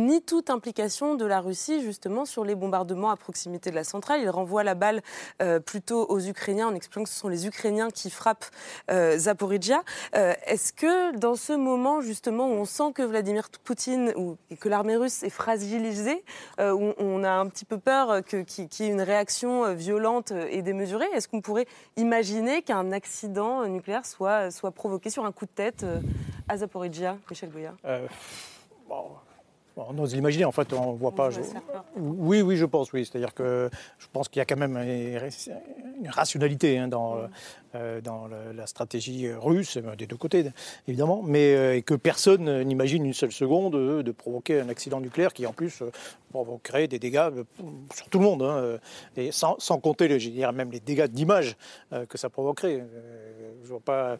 [0.00, 4.20] nie toute implication de la Russie justement sur les bombardements à proximité de la centrale.
[4.22, 5.02] Il renvoie la balle
[5.42, 8.46] euh, plutôt aux Ukrainiens en expliquant que ce sont les Ukrainiens qui frappent
[8.90, 9.82] euh, Zaporizhia.
[10.16, 14.56] Euh, Est-ce que dans ce moment justement où on sent que Vladimir Poutine ou et
[14.56, 16.24] que l'armée russe est fragilisée,
[16.58, 18.44] euh, où on a un petit peu peur qu'il
[18.78, 24.50] y ait une réaction violente et démesurée, est-ce qu'on pourrait imaginer qu'un accident nucléaire soit,
[24.74, 25.84] provoqué sur un coup de tête
[26.48, 27.74] à Zaporizhia, Michel Goya
[28.90, 29.04] bon,
[29.76, 31.30] on ose l'imaginer, en fait, on ne voit pas.
[31.30, 31.40] je-.
[31.96, 33.04] Oui, oui, je pense, oui.
[33.06, 37.18] C'est-à-dire que je pense qu'il y a quand même une rationalité hein, dans,
[37.74, 40.44] euh, dans le- la stratégie russe, euh, des deux côtés,
[40.88, 44.68] évidemment, mais euh, et que personne euh, n'imagine une seule seconde euh, de provoquer un
[44.68, 45.90] accident nucléaire qui, en plus, euh,
[46.30, 47.44] provoquerait des dégâts euh,
[47.94, 48.78] sur tout le monde, hein, euh,
[49.16, 51.56] et sans, sans compter, les- je dirais même les dégâts d'image
[51.92, 52.80] euh, que ça provoquerait.
[52.80, 54.16] Euh, je vois pas.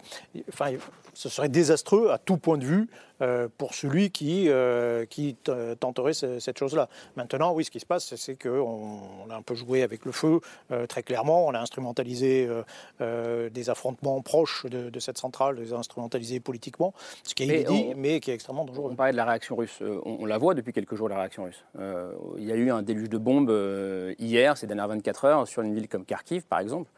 [0.53, 0.72] Enfin,
[1.14, 3.09] ce serait désastreux à tout point de vue euh,
[3.58, 5.36] pour celui qui, euh, qui
[5.78, 6.88] tenterait ce- cette chose-là.
[7.16, 10.12] Maintenant, oui, ce qui se passe, c'est qu'on on a un peu joué avec le
[10.12, 10.40] feu,
[10.70, 11.46] euh, très clairement.
[11.46, 12.62] On a instrumentalisé euh,
[13.00, 16.94] euh, des affrontements proches de, de cette centrale, les a instrumentalisés politiquement,
[17.24, 18.90] ce qui est Mais inédit, on- mais qui est extrêmement dangereux.
[18.92, 19.78] On parlait de la réaction russe.
[19.82, 21.64] Euh, On, on la voit depuis quelques jours, la réaction russe.
[21.78, 25.46] Euh, il y a eu un déluge de bombes euh, hier, ces dernières 24 heures,
[25.48, 26.90] sur une ville comme Kharkiv, par exemple.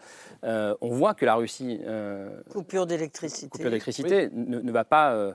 [0.44, 3.48] Euh, on voit que la Russie, euh, Coupure d'électricité.
[3.48, 5.32] coupure d'électricité, ne, ne va pas euh,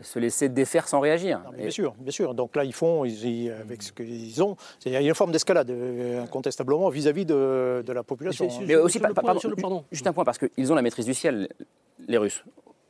[0.00, 1.40] se laisser défaire sans réagir.
[1.44, 2.34] Non, mais bien sûr, bien sûr.
[2.34, 5.14] Donc là, ils font, ils, ils- avec ce qu'ils ont, c'est-à-dire il y a une
[5.14, 8.48] forme d'escalade, euh, incontestablement, vis-à-vis de, de la population.
[8.66, 8.80] Mais hein.
[8.80, 9.84] aussi, sur le pardon, sur le- pardon.
[9.92, 11.48] juste un point, parce qu'ils ont la maîtrise du ciel,
[12.08, 12.44] les Russes.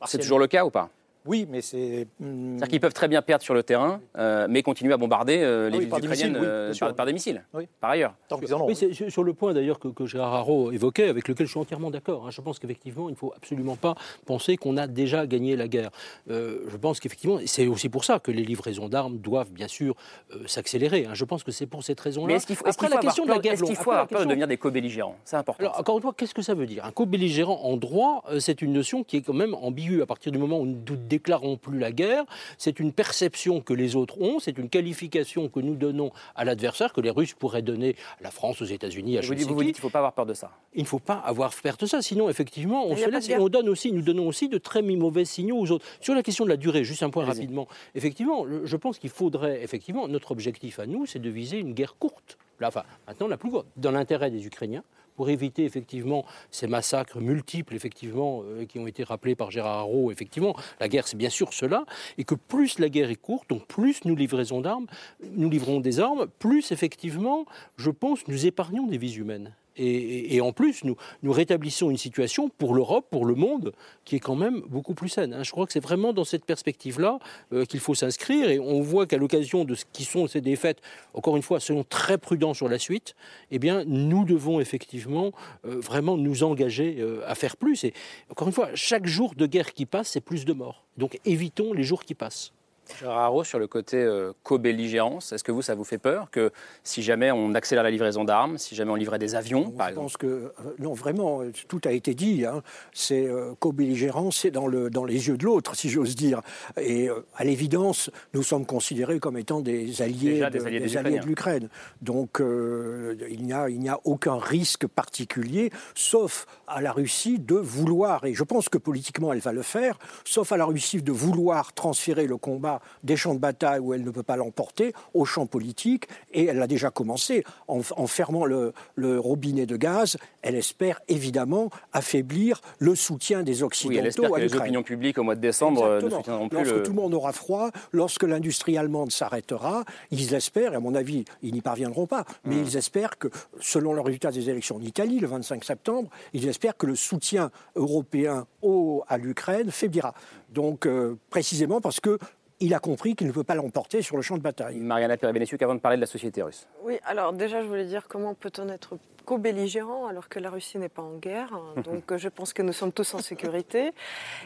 [0.05, 0.89] C'est toujours le cas ou pas?
[1.25, 2.07] Oui, mais c'est.
[2.21, 5.39] hum, C'est-à-dire qu'ils peuvent très bien perdre sur le terrain, euh, mais continuer à bombarder
[5.41, 6.87] euh, les Ah oui, villes par des ukrainiennes missiles, oui, euh, bien sûr.
[6.87, 7.67] par, par des missiles, Oui.
[7.79, 8.13] par ailleurs.
[8.27, 8.67] tant qu'ils en ont.
[8.67, 11.51] Oui, c'est sur- sur le point d'ailleurs que, que Gérard Haro évoquait, avec lequel je
[11.51, 12.25] suis entièrement d'accord.
[12.27, 12.31] hein.
[12.31, 13.95] Je pense qu'effectivement, il ne faut absolument pas
[14.25, 15.89] penser qu'on a déjà gagné la guerre.
[16.29, 19.95] Euh, je pense qu'effectivement, c'est aussi pour ça que les livraisons d'armes doivent bien sûr
[20.35, 21.05] euh, s'accélérer.
[21.07, 21.13] hein.
[21.13, 22.27] Je pense que c'est pour cette raison-là.
[22.27, 23.73] Mais est-ce qu'il faut, est-ce Après qu'il faut la question de la guerre, est-ce qu'il
[23.75, 25.15] longue, faut avoir peur de devenir des co-belligérants?
[25.25, 25.63] C'est important.
[25.63, 26.85] Alors, encore une fois, qu'est-ce que ça veut dire?
[26.85, 30.01] Un co-belligérant en droit, euh, c'est une notion qui est quand même ambiguë.
[30.01, 32.25] À partir du moment où on doute déclarons plus la guerre,
[32.57, 36.91] c'est une perception que les autres ont, c'est une qualification que nous donnons à l'adversaire,
[36.93, 39.53] que les Russes pourraient donner à la France, aux États-Unis, à Vous, je dites- sais
[39.53, 40.51] vous dites qu'il ne faut pas avoir peur de ça.
[40.73, 43.47] Il ne faut pas avoir peur de ça, sinon effectivement on se laisse et on
[43.49, 45.85] donne aussi, nous donnons aussi de très mauvais signaux aux autres.
[46.01, 47.67] Sur la question de la durée, juste un point rapidement.
[47.95, 51.95] Effectivement, je pense qu'il faudrait effectivement notre objectif à nous, c'est de viser une guerre
[51.97, 52.37] courte.
[52.59, 54.83] Là, enfin, maintenant la plus courte, dans l'intérêt des Ukrainiens.
[55.15, 60.11] Pour éviter effectivement ces massacres multiples, effectivement, euh, qui ont été rappelés par Gérard Haro,
[60.11, 61.85] effectivement, la guerre c'est bien sûr cela,
[62.17, 64.15] et que plus la guerre est courte, donc plus nous
[64.61, 64.87] d'armes,
[65.31, 67.45] nous livrons des armes, plus effectivement,
[67.77, 69.53] je pense, nous épargnons des vies humaines.
[69.77, 73.73] Et, en plus, nous, nous rétablissons une situation pour l'Europe, pour le monde,
[74.05, 75.33] qui est quand même beaucoup plus saine.
[75.33, 75.43] hein.
[75.43, 77.19] Je crois que c'est vraiment dans cette perspective-là
[77.53, 78.49] euh, qu'il faut s'inscrire.
[78.49, 80.81] Et on voit qu'à l'occasion de ce qui sont ces défaites,
[81.13, 83.15] encore une fois, soyons très prudents sur la suite,
[83.51, 85.31] eh bien, nous devons effectivement
[85.65, 87.83] euh, vraiment nous engager euh, à faire plus.
[87.83, 87.93] Et
[88.29, 90.85] encore une fois, chaque jour de guerre qui passe, c'est plus de morts.
[90.97, 92.53] Donc évitons les jours qui passent.
[92.99, 96.51] Gérard Haro, sur le côté euh, co-belligérance, est-ce que vous, ça vous fait peur que
[96.83, 99.91] si jamais on accélère la livraison d'armes, si jamais on livrait des avions, par Je
[99.91, 102.45] exemple pense que, euh, non, vraiment, euh, tout a été dit.
[102.45, 102.61] hein.
[102.93, 106.41] C'est euh, co-belligérance, c'est dans, le, dans les yeux de l'autre, si j'ose dire.
[106.79, 110.79] Et euh, à l'évidence, nous sommes considérés comme étant des alliés, Déjà de, des alliés
[110.79, 111.69] des des alliés de l'Ukraine.
[112.01, 117.39] Donc, euh, il n'y a, il n'y a aucun risque particulier, sauf à la Russie
[117.39, 121.01] de vouloir, et je pense que politiquement elle va le faire, sauf à la Russie
[121.01, 124.93] de vouloir transférer le combat des champs de bataille où elle ne peut pas l'emporter
[125.13, 129.77] au champ politique, et elle l'a déjà commencé en, en fermant le, le robinet de
[129.77, 130.17] gaz.
[130.41, 134.83] Elle espère évidemment affaiblir le soutien des Occidentaux Oui, elle espère à que les opinions
[134.83, 136.19] publiques au mois de décembre euh, ne Exactement.
[136.21, 136.83] soutiendront plus Lorsque le...
[136.83, 141.25] tout le monde aura froid, lorsque l'industrie allemande s'arrêtera, ils espèrent, et à mon avis,
[141.41, 145.19] ils n'y parviendront pas, mais ils espèrent que, selon le résultat des élections en Italie,
[145.19, 150.13] le 25 septembre, ils espèrent que le soutien européen au- à l'Ukraine faiblira.
[150.53, 152.17] Donc, euh, précisément parce que
[152.59, 154.77] il a compris qu'il ne peut pas l'emporter sur le champ de bataille.
[154.77, 156.67] Mariana Perebenesiuk, avant de parler de la société russe?
[156.83, 160.89] Oui, alors déjà, je voulais dire comment peut-on être co-belligérant alors que la Russie n'est
[160.89, 161.53] pas en guerre.
[161.53, 161.81] hein.
[161.83, 163.91] Donc, euh, je pense que nous sommes tous en sécurité.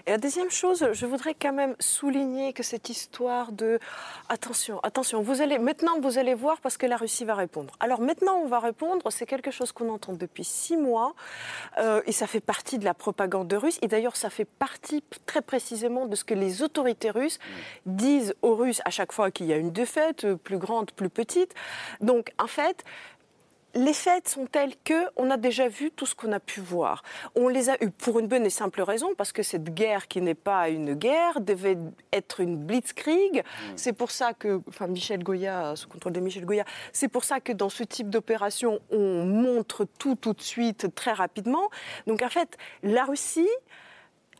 [0.07, 3.79] Et la deuxième chose, je voudrais quand même souligner que cette histoire de
[4.29, 7.75] attention, attention, vous allez maintenant vous allez voir parce que la Russie va répondre.
[7.79, 9.11] Alors maintenant, on va répondre.
[9.11, 11.13] C'est quelque chose qu'on entend depuis six mois
[11.77, 13.77] euh, et ça fait partie de la propagande russe.
[13.81, 17.39] Et d'ailleurs, ça fait partie très précisément de ce que les autorités russes
[17.85, 21.09] disent aux Russes à chaque fois qu'il y a une défaite, euh, plus grande, plus
[21.09, 21.53] petite.
[22.01, 22.83] Donc, en fait,
[23.75, 27.03] les faits sont tels que on a déjà vu tout ce qu'on a pu voir.
[27.35, 30.21] On les a eus pour une bonne et simple raison, parce que cette guerre qui
[30.21, 31.77] n'est pas une guerre devait
[32.11, 33.43] être une blitzkrieg.
[33.75, 37.39] C'est pour ça que, enfin Michel Goya, sous contrôle de Michel Goya, c'est pour ça
[37.39, 41.69] que dans ce type d'opération, on montre tout tout de suite très rapidement.
[42.07, 43.49] Donc en fait, la Russie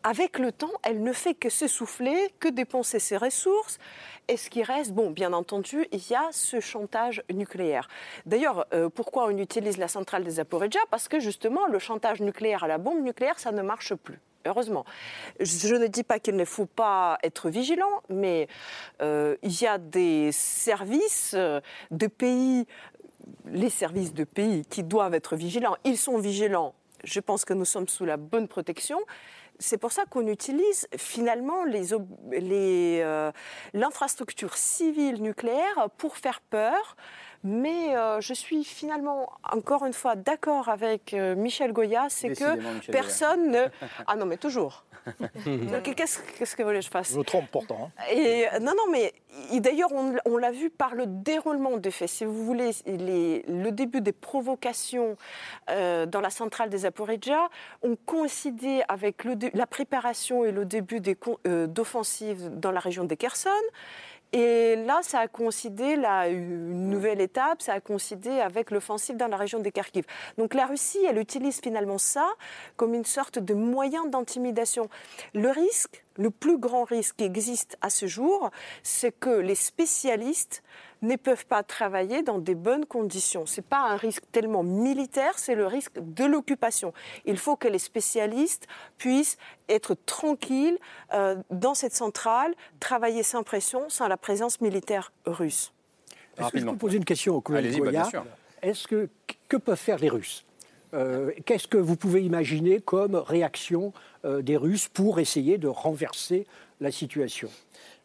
[0.04, 3.80] avec le temps, elle ne fait que s'essouffler, que dépenser ses ressources.
[4.28, 7.90] Et ce qui reste, bon, bien entendu, il y a ce chantage nucléaire.
[8.26, 12.64] D'ailleurs, euh, pourquoi on utilise la centrale des Zaporizhzhia Parce que justement, le chantage nucléaire
[12.64, 14.20] à la bombe nucléaire, ça ne marche plus.
[14.46, 14.86] Heureusement.
[15.40, 18.48] Je ne dis pas qu'il ne faut pas être vigilant, mais
[19.02, 21.60] euh, il y a des services euh,
[21.92, 22.66] de pays,
[23.46, 25.76] les services de pays qui doivent être vigilants.
[25.84, 26.74] Ils sont vigilants.
[27.04, 29.00] Je pense que nous sommes sous la bonne protection.
[29.60, 33.32] C'est pour ça qu'on utilise finalement les ob- les, euh,
[33.74, 36.96] l'infrastructure civile nucléaire pour faire peur.
[37.44, 42.56] Mais euh, je suis finalement, encore une fois, d'accord avec euh, Michel Goya, c'est que
[42.56, 42.80] Goya.
[42.92, 43.66] personne ne...
[44.08, 44.84] Ah non, mais toujours.
[45.96, 47.90] Qu'est-ce qu'est-ce que vous voulez que je fasse Je me trompe pourtant.
[47.98, 48.04] hein.
[48.12, 49.14] et, euh, non, non, mais
[49.60, 52.10] d'ailleurs, on, on l'a vu par le déroulement des faits.
[52.10, 55.16] Si vous voulez, les- le début des provocations
[55.70, 57.50] euh, dans la centrale des Zaporizhzhia
[57.84, 63.04] ont coïncidé avec le la préparation et le début des euh, d'offensives dans la région
[63.04, 63.50] des Kherson.
[64.32, 69.28] Et là, ça a coïncidé, là, une nouvelle étape, ça a coïncidé avec l'offensive dans
[69.28, 70.06] la région des Kharkiv.
[70.38, 72.28] Donc la Russie, elle utilise finalement ça
[72.78, 74.88] comme une sorte de moyen d'intimidation.
[75.34, 78.52] Le risque, le plus grand risque qui existe à ce jour,
[78.84, 80.62] c'est que les spécialistes
[81.02, 83.46] ne peuvent pas travailler dans des bonnes conditions.
[83.46, 86.94] Ce n'est pas un risque tellement militaire, c'est le risque de l'occupation.
[87.26, 89.38] Il faut que les spécialistes puissent
[89.68, 90.78] être tranquilles
[91.14, 95.74] euh, dans cette centrale, travailler sans pression, sans la présence militaire russe.
[96.38, 98.26] Est-ce que je peux poser une question au collègue Allez-y, bah, Goya.
[98.62, 99.10] Est-ce que
[99.50, 100.46] que peuvent faire les Russes
[100.94, 103.94] Euh, Qu'est-ce que vous pouvez imaginer comme réaction
[104.26, 106.48] euh, des Russes pour essayer de renverser
[106.80, 107.50] la situation?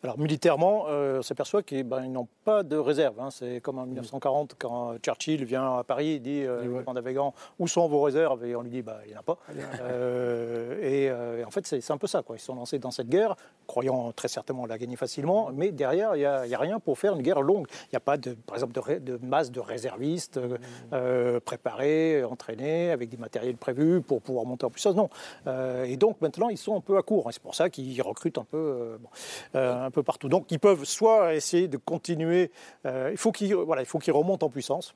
[0.04, 3.18] Alors militairement, euh, on s'aperçoit qu'ils ben, n'ont pas de réserve.
[3.20, 3.30] hein.
[3.30, 7.66] C'est comme en 1940 quand Churchill vient à Paris et dit euh, en navigant où
[7.66, 8.44] sont vos réserves?
[8.44, 9.38] Et on lui dit bah, il n'y en a pas.
[9.80, 12.20] Euh, et, euh, et en fait c'est un peu ça.
[12.22, 12.36] Quoi.
[12.36, 13.34] Ils sont lancés dans cette guerre,
[13.66, 17.22] croyant très certainement la gagner facilement, mais derrière il n'y a, rien pour faire une
[17.22, 17.66] guerre longue.
[17.84, 20.38] Il n'y a pas de, par exemple de, ré- de masse de réservistes
[20.92, 24.96] euh, préparés, entraînés, avec des matériels prévus pour pouvoir monter en puissance.
[24.96, 25.08] Non.
[25.86, 27.30] Et donc maintenant ils sont un peu à court.
[27.30, 29.08] Et C'est pour ça qu'ils recrutent un peu, bon,
[29.58, 30.28] un partout.
[30.28, 32.50] Donc ils peuvent soit essayer de continuer.
[32.86, 33.82] euh, il faut qu'ils voilà,
[34.12, 34.92] remontent en puissance.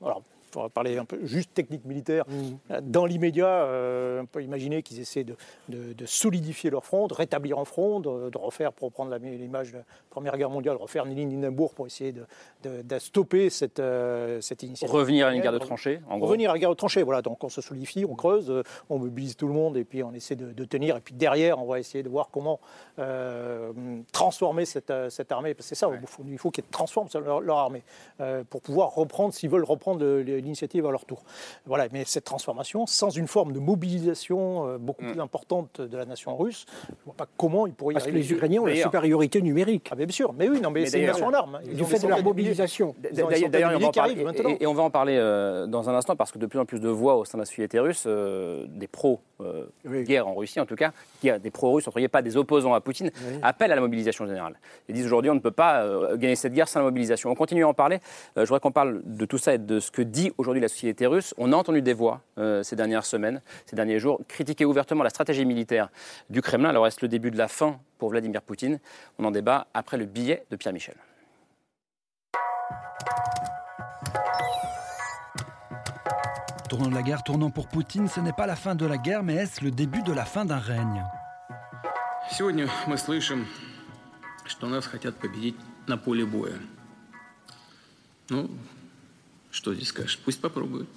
[0.55, 2.25] On va parler un peu juste technique militaire.
[2.71, 5.35] Euh, Dans l'immédiat, euh, on peut imaginer qu'ils essaient de,
[5.69, 9.71] de- de solidifier leur front, de rétablir un front, de, de refaire, pour reprendre l'image
[9.71, 12.25] de la Première Guerre mondiale, refaire une ligne d'Hindenburg pour essayer de,
[12.63, 14.93] de- de stopper cette, euh, cette initiative.
[14.95, 16.27] Revenir à une guerre de tranchées, en gros.
[16.27, 17.21] Revenir à la guerre de tranchées, voilà.
[17.21, 20.13] Donc on se solidifie, on creuse, euh, on mobilise tout le monde et puis on
[20.13, 20.97] essaie de, de tenir.
[20.97, 22.59] Et puis derrière, on va essayer de voir comment
[22.97, 23.71] euh,
[24.11, 25.53] transformer cette, euh, cette armée.
[25.53, 27.83] Parce que c'est ça, il faut, il faut qu'ils transforment leur, leur armée
[28.19, 31.23] euh, pour pouvoir reprendre, s'ils veulent reprendre le- l'initiative à leur tour.
[31.65, 31.87] Voilà.
[31.91, 36.35] Mais cette transformation, sans une forme de mobilisation euh, beaucoup plus importante de la nation
[36.37, 38.75] russe, je ne vois pas comment ils pourraient y Parce que les Ukrainiens ont la
[38.75, 39.89] supériorité numérique.
[39.91, 41.59] Ah, mais bien sûr, mais oui, non, mais, Mais c'est une nation en armes.
[41.65, 42.95] Ils Du fait de leur mobilisation.
[43.11, 44.25] D'ailleurs, on va en parler,
[44.59, 46.65] et, et on va en parler euh, dans un instant parce que de plus en
[46.65, 48.87] plus de voix au sein de la société russe, euh, des
[49.39, 52.73] pro-guerre en Russie en tout cas, qui a des pro-russes, entre guillemets, pas des opposants
[52.73, 53.11] à Poutine,
[53.41, 54.55] appellent à la mobilisation générale.
[54.87, 57.29] Ils disent aujourd'hui on ne peut pas euh, gagner cette guerre sans la mobilisation.
[57.29, 57.97] On continue à en parler.
[58.37, 60.67] Euh, je voudrais qu'on parle de tout ça et de ce que dit aujourd'hui la
[60.67, 61.33] société russe.
[61.37, 65.09] On a entendu des voix euh, ces dernières semaines, ces derniers jours, critiquer ouvertement la
[65.09, 65.89] stratégie militaire
[66.29, 66.69] du Kremlin.
[66.69, 68.79] Alors est-ce le début de la fin pour Vladimir Poutine?
[69.17, 70.95] On en débat après le billet de Pierre Michel.
[76.68, 79.22] Tournant de la guerre, tournant pour Poutine, ce n'est pas la fin de la guerre,
[79.22, 81.04] mais est-ce le début de la fin d'un règne
[82.30, 83.46] Сегодня мы слышим,
[84.46, 85.56] что нас хотят победить
[85.86, 86.58] на поле боя.
[88.30, 88.50] Ну,
[89.50, 90.18] что здесь скажешь?
[90.24, 90.88] Пусть попробуют.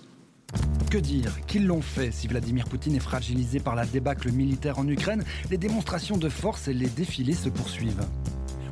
[0.90, 4.88] Que dire Qu'ils l'ont fait Si Vladimir Poutine est fragilisé par la débâcle militaire en
[4.88, 8.06] Ukraine, les démonstrations de force et les défilés se poursuivent.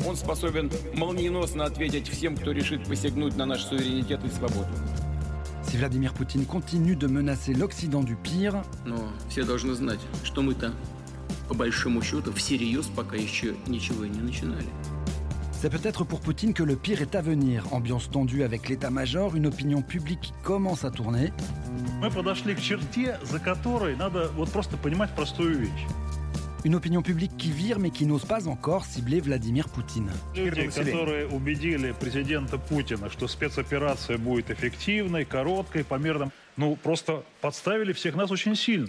[0.06, 4.68] Он способен молниеносно ответить всем, кто решит посягнуть на наш суверенитет и свободу.
[5.64, 8.98] Si Vladimir Poutine continue de menacer l'Occident du pire, Но
[9.30, 10.74] все должны знать, что мы-то,
[11.48, 14.68] по большому счету, всерьез пока еще ничего и не начинали.
[15.62, 17.66] c'est peut-être pour Poutine que le pire est à venir.
[17.72, 21.32] Ambiance tendue avec l'état-major, une opinion publique qui commence à tourner.
[22.02, 25.88] Мы подошли к черте, за которой надо вот просто понимать простую вещь.
[26.64, 30.10] Une opinion publique qui vire mais qui n'ose pas encore cibler Vladimir Poutine.
[30.36, 37.93] Люди, которые убедили президента Путина, что спецоперация будет эффективной, короткой, по мерным, ну, просто подставили
[37.93, 38.88] всех нас очень сильно.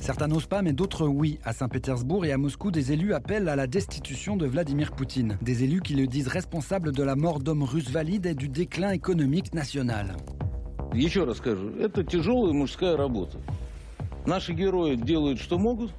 [0.00, 1.38] Certains n'osent pas, mais d'autres oui.
[1.44, 5.36] À Saint-Pétersbourg et à Moscou, des élus appellent à la destitution de Vladimir Poutine.
[5.42, 8.92] Des élus qui le disent responsable de la mort d'hommes russes valides et du déclin
[8.92, 10.16] économique national.
[10.94, 13.38] Еще раз скажу, это тяжелая мужская работа.
[14.26, 15.92] Наши герои делают, что могут.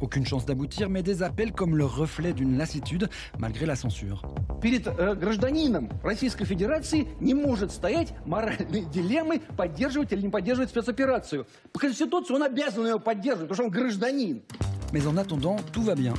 [0.00, 3.08] Aucune chance d'aboutir, mais des appels comme le reflet d'une lassitude,
[3.38, 4.22] malgré la censure.
[4.60, 11.46] Перед э, гражданином Российской Федерации не может стоять моральной дилеммы поддерживать или не поддерживать спецоперацию.
[11.72, 14.42] По Конституции он обязан ее поддерживать, потому что он гражданин.
[14.92, 16.14] Mais en attendant, tout va bien.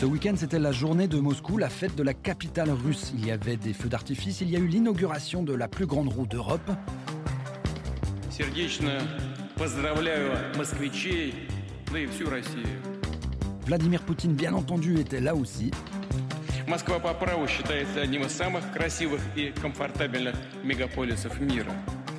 [0.00, 3.12] Ce week-end, c'était la journée de Moscou, la fête de la capitale russe.
[3.14, 6.08] Il y avait des feux d'artifice, il y a eu l'inauguration de la plus grande
[6.08, 6.70] roue d'Europe.
[8.37, 9.01] Сердечно
[9.55, 11.47] поздравляю москвичей,
[11.89, 12.67] да и всю Россию.
[13.65, 15.73] Vladimir Poutine, bien entendu, était là aussi.
[16.67, 21.71] Москва по праву считается одним из самых красивых и комфортабельных мегаполисов мира.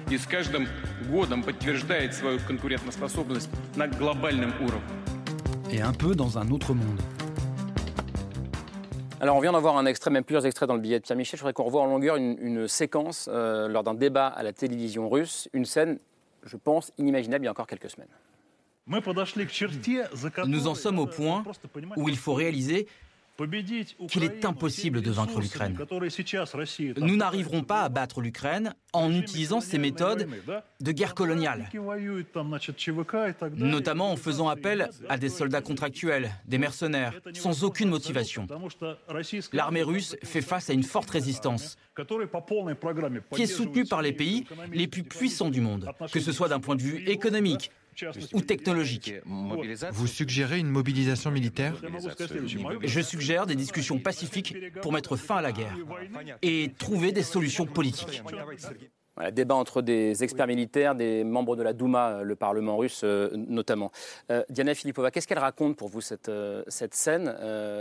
[0.08, 0.66] И с каждым
[1.10, 4.88] годом подтверждает свою конкурентоспособность на глобальном уровне.
[5.70, 7.02] Et un peu dans un autre monde.
[9.20, 11.38] Alors on vient d'avoir un extrait, même plusieurs extraits dans le billet de Pierre Michel.
[11.38, 15.08] Je voudrais qu'on revoie en longueur une, séquence euh, lors d'un débat à la télévision
[15.08, 15.98] russe, une scène,
[16.42, 18.08] je pense, inimaginable il y a encore quelques semaines.
[20.46, 21.42] Nous en sommes au point
[21.96, 22.86] où il faut réaliser
[24.08, 25.76] qu'il est impossible de vaincre l'Ukraine.
[26.98, 30.28] Nous n'arriverons pas à battre l'Ukraine en utilisant ces méthodes
[30.80, 31.68] de guerre coloniale,
[33.56, 38.46] notamment en faisant appel à des soldats contractuels, des mercenaires, sans aucune motivation.
[39.52, 41.76] L'armée russe fait face à une forte résistance
[43.34, 46.60] qui est soutenue par les pays les plus puissants du monde, que ce soit d'un
[46.60, 47.70] point de vue économique,
[48.32, 49.12] ou technologique.
[49.92, 51.74] Vous suggérez une mobilisation militaire
[52.82, 55.76] Je suggère des discussions pacifiques pour mettre fin à la guerre
[56.42, 58.22] et trouver des solutions politiques.
[59.16, 63.00] Voilà, débat entre des experts militaires, des membres de la Douma, euh, le Parlement russe
[63.02, 63.90] euh, notamment.
[64.30, 67.34] Euh, Diana Filipova, qu'est-ce qu'elle raconte pour vous cette, euh, cette scène?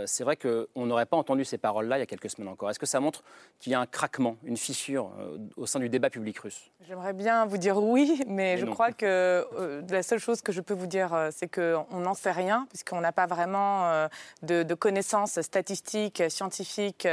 [0.06, 2.70] C'est vrai qu'on n'aurait pas entendu ces paroles-là il y a quelques semaines encore.
[2.70, 3.22] Est-ce que ça montre
[3.60, 5.10] qu'il y a un craquement, une fissure
[5.56, 6.70] au sein du débat public russe?
[6.88, 8.72] J'aimerais bien vous dire oui, mais Mais je non.
[8.72, 9.44] crois que
[9.90, 13.12] la seule chose que je peux vous dire, c'est qu'on n'en sait rien, puisqu'on n'a
[13.12, 14.08] pas vraiment
[14.42, 17.08] de, de connaissances statistiques, scientifiques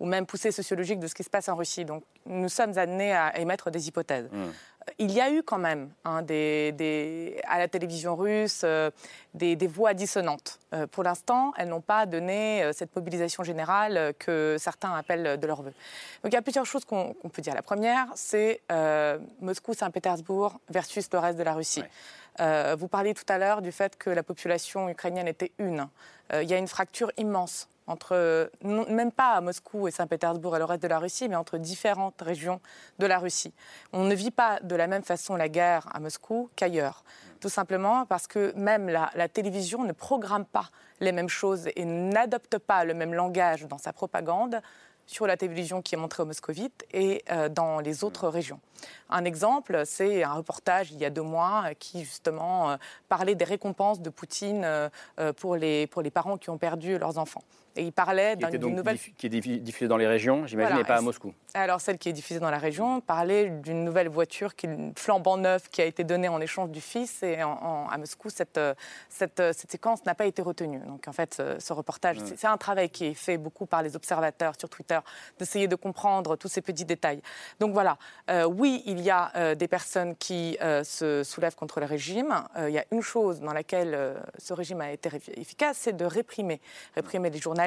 [0.00, 1.84] ou même poussées sociologiques de ce qui se passe en Russie.
[1.84, 4.28] Donc nous sommes amenés à émettre des hypothèses.
[4.98, 8.90] Il y a eu quand même hein, des, des- à la télévision russe euh,
[9.32, 10.58] des, des voix dissonantes.
[10.74, 15.38] Euh, pour l'instant, elles n'ont pas donné euh, cette mobilisation générale euh, que certains appellent
[15.38, 15.72] de leur vœu.
[16.24, 17.54] Donc il y a plusieurs choses qu'on peut dire.
[17.54, 21.84] La première, c'est euh, Moscou-Saint-Pétersbourg versus le reste de la Russie.
[22.40, 25.86] Euh, vous parliez tout à l'heure du fait que la population ukrainienne était une.
[26.32, 30.56] Euh, il y a une fracture immense entre, non- même pas à Moscou et Saint-Pétersbourg
[30.56, 32.60] et le reste de la Russie, mais entre différentes régions
[32.98, 33.52] de la Russie.
[33.92, 37.04] On ne vit pas de la même façon la guerre à Moscou qu'ailleurs.
[37.40, 40.70] Tout simplement parce que même la, la télévision ne programme pas
[41.00, 44.60] les mêmes choses et n'adopte pas le même langage dans sa propagande
[45.04, 48.60] sur la télévision qui est montrée aux moscovites et euh, dans les autres régions.
[49.10, 52.76] Un exemple, c'est un reportage il y a deux mois qui justement euh,
[53.08, 54.88] parlait des récompenses de Poutine euh,
[55.18, 57.42] euh, pour, les, pour les parents qui ont perdu leurs enfants.
[57.76, 60.84] Et il parlait d'une nouvelle qui est diffu- diffusée dans les régions, j'imagine, Voilà, et
[60.86, 61.32] pas à Moscou.
[61.54, 65.68] alors, celle qui est diffusée dans la région parlait d'une nouvelle voiture qui, flambant neuve
[65.70, 67.22] qui a été donnée en échange du fils.
[67.22, 68.74] Et en- en- à Moscou, cette, euh,
[69.08, 70.80] cette, euh, cette séquence n'a pas été retenue.
[70.80, 72.24] Donc, en fait, ce, ce reportage, Ouais.
[72.36, 74.98] c'est- un travail qui est fait beaucoup par les observateurs sur Twitter,
[75.38, 77.22] d'essayer de comprendre tous ces petits détails.
[77.60, 77.96] Donc, voilà.
[78.30, 82.34] Euh, oui, il y a euh, des personnes qui euh, se soulèvent contre le régime.
[82.58, 85.96] Euh, il y a une chose dans laquelle euh, ce régime a été efficace, c'est
[85.96, 86.60] de réprimer.
[86.94, 87.61] Réprimer les journalistes.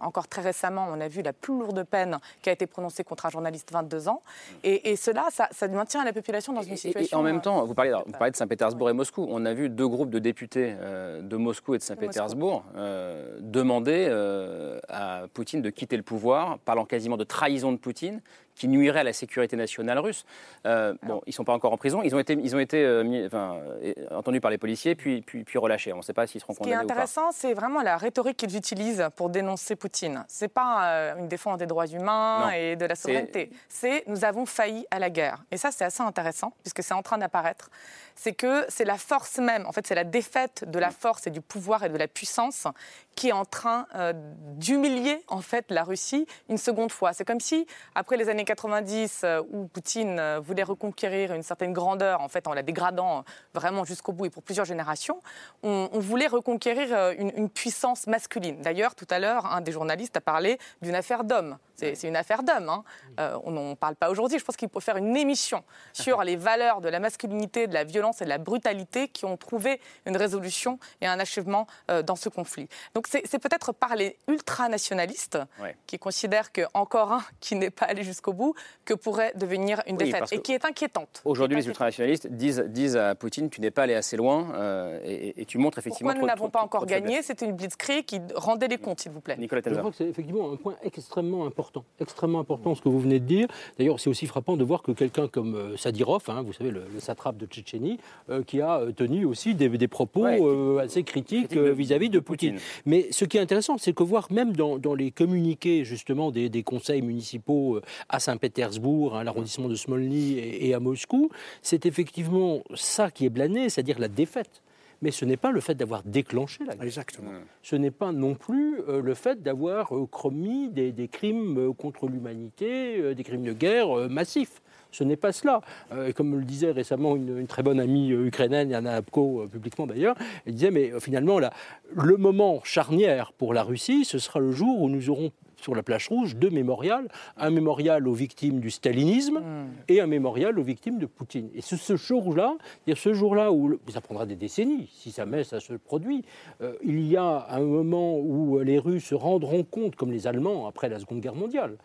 [0.00, 3.26] Encore très récemment, on a vu la plus lourde peine qui a été prononcée contre
[3.26, 4.22] un journaliste 22 ans.
[4.64, 7.16] Et, et cela, ça, ça maintient la population dans une situation.
[7.16, 9.26] et en même euh, temps, vous parlez, alors, vous parlez de Saint-Pétersbourg et Moscou.
[9.30, 14.06] On a vu deux groupes de députés euh, de Moscou et de Saint-Pétersbourg euh, demander
[14.08, 18.20] euh, à Poutine de quitter le pouvoir, parlant quasiment de trahison de Poutine,
[18.54, 20.24] qui nuirait à la sécurité nationale russe.
[20.66, 22.02] Euh, bon, ils ne sont pas encore en prison.
[22.02, 25.22] Ils ont été, ils ont été euh, mis- enfin, euh, entendus par les policiers, puis,
[25.22, 25.92] puis, puis relâchés.
[25.92, 26.92] On ne sait pas s'ils seront Ce qui est condamnés pas.
[26.94, 30.24] intéressant, c'est vraiment la rhétorique qu'ils utilisent pour dénoncer Poutine.
[30.28, 32.50] C'est pas euh, une défense des droits humains Non.
[32.50, 33.50] et de la souveraineté.
[33.68, 35.38] C'est nous avons failli à la guerre.
[35.50, 37.70] Et ça, c'est assez intéressant puisque c'est en train d'apparaître.
[38.14, 39.64] C'est que c'est la force même.
[39.66, 42.66] En fait, c'est la défaite de la force et du pouvoir et de la puissance
[43.14, 44.12] qui est en train euh,
[44.56, 47.12] d'humilier en fait la Russie une seconde fois.
[47.12, 51.72] C'est comme si après les années 90 euh, où Poutine euh, voulait reconquérir une certaine
[51.72, 55.22] grandeur en fait en la dégradant vraiment jusqu'au bout et pour plusieurs générations,
[55.62, 58.60] on, voulait reconquérir une, une puissance masculine.
[58.60, 61.58] D'ailleurs, tout à l'heure, un des journalistes a parlé d'une affaire d'homme.
[61.94, 62.68] C'est une affaire d'homme.
[62.68, 62.84] hein.
[63.20, 64.38] Euh, on n'en parle pas aujourd'hui.
[64.38, 65.62] Je pense qu'il faut faire une émission
[65.92, 69.36] sur les valeurs de la masculinité, de la violence et de la brutalité qui ont
[69.36, 72.68] trouvé une résolution et un achèvement euh, dans ce conflit.
[72.94, 75.76] Donc c'est peut-être par les ultranationalistes Ouais.
[75.86, 78.54] qui considèrent qu'encore un qui n'est pas allé jusqu'au bout
[78.84, 81.22] que pourrait devenir une Oui, défaite et qui est inquiétante.
[81.24, 85.40] Aujourd'hui, les ultranationalistes disent, disent à Poutine Tu n'es pas allé assez loin euh, et,
[85.42, 86.10] et tu montres effectivement.
[86.12, 87.22] Pourquoi nous n'avons pas encore gagné?
[87.22, 89.36] C'était une blitzkrieg qui rendait les comptes, s'il vous plaît.
[89.36, 93.00] Nicolas Je crois que c'est effectivement un point extrêmement important, extrêmement important ce que vous
[93.00, 93.48] venez de dire.
[93.78, 96.84] D'ailleurs, c'est aussi frappant de voir que quelqu'un comme euh, Sadirov, hein, vous savez, le,
[96.92, 97.98] le satrape de Tchétchénie,
[98.30, 102.14] euh, qui a euh, tenu aussi des, des propos Ouais, euh, assez critiques vis-à-vis de,
[102.14, 102.54] de Poutine.
[102.54, 102.66] Poutine.
[102.86, 106.48] Mais ce qui est intéressant, c'est que voir même dans, dans les communiqués justement des,
[106.48, 111.30] des conseils municipaux à Saint-Pétersbourg, à l'arrondissement de Smolny et, et à Moscou,
[111.62, 114.61] c'est effectivement ça qui est blâné, c'est-à-dire la défaite.
[115.02, 116.84] Mais ce n'est pas le fait d'avoir déclenché la guerre.
[116.84, 117.30] Exactement.
[117.62, 121.72] Ce n'est pas non plus euh, le fait d'avoir euh, commis des, des crimes euh,
[121.72, 124.62] contre l'humanité, euh, des crimes de guerre euh, massifs.
[124.92, 125.60] Ce n'est pas cela.
[125.92, 129.46] Euh, et comme le disait récemment une, une très bonne amie ukrainienne, Yana Apko, euh,
[129.48, 130.14] publiquement d'ailleurs,
[130.46, 131.52] elle disait, mais euh, finalement, là,
[131.96, 135.32] le moment charnière pour la Russie, ce sera le jour où nous aurons
[135.62, 139.40] sur la plage rouge deux mémorials, un mémorial aux victimes du stalinisme
[139.88, 141.48] et un mémorial aux victimes de Poutine.
[141.54, 142.56] Et ce, ce jour-là,
[142.94, 146.24] ce jour-là où ça prendra des décennies, si jamais ça se produit,
[146.60, 150.26] euh, il y a un moment où euh, les Russes se rendront compte, comme les
[150.26, 151.76] Allemands après la Seconde Guerre mondiale,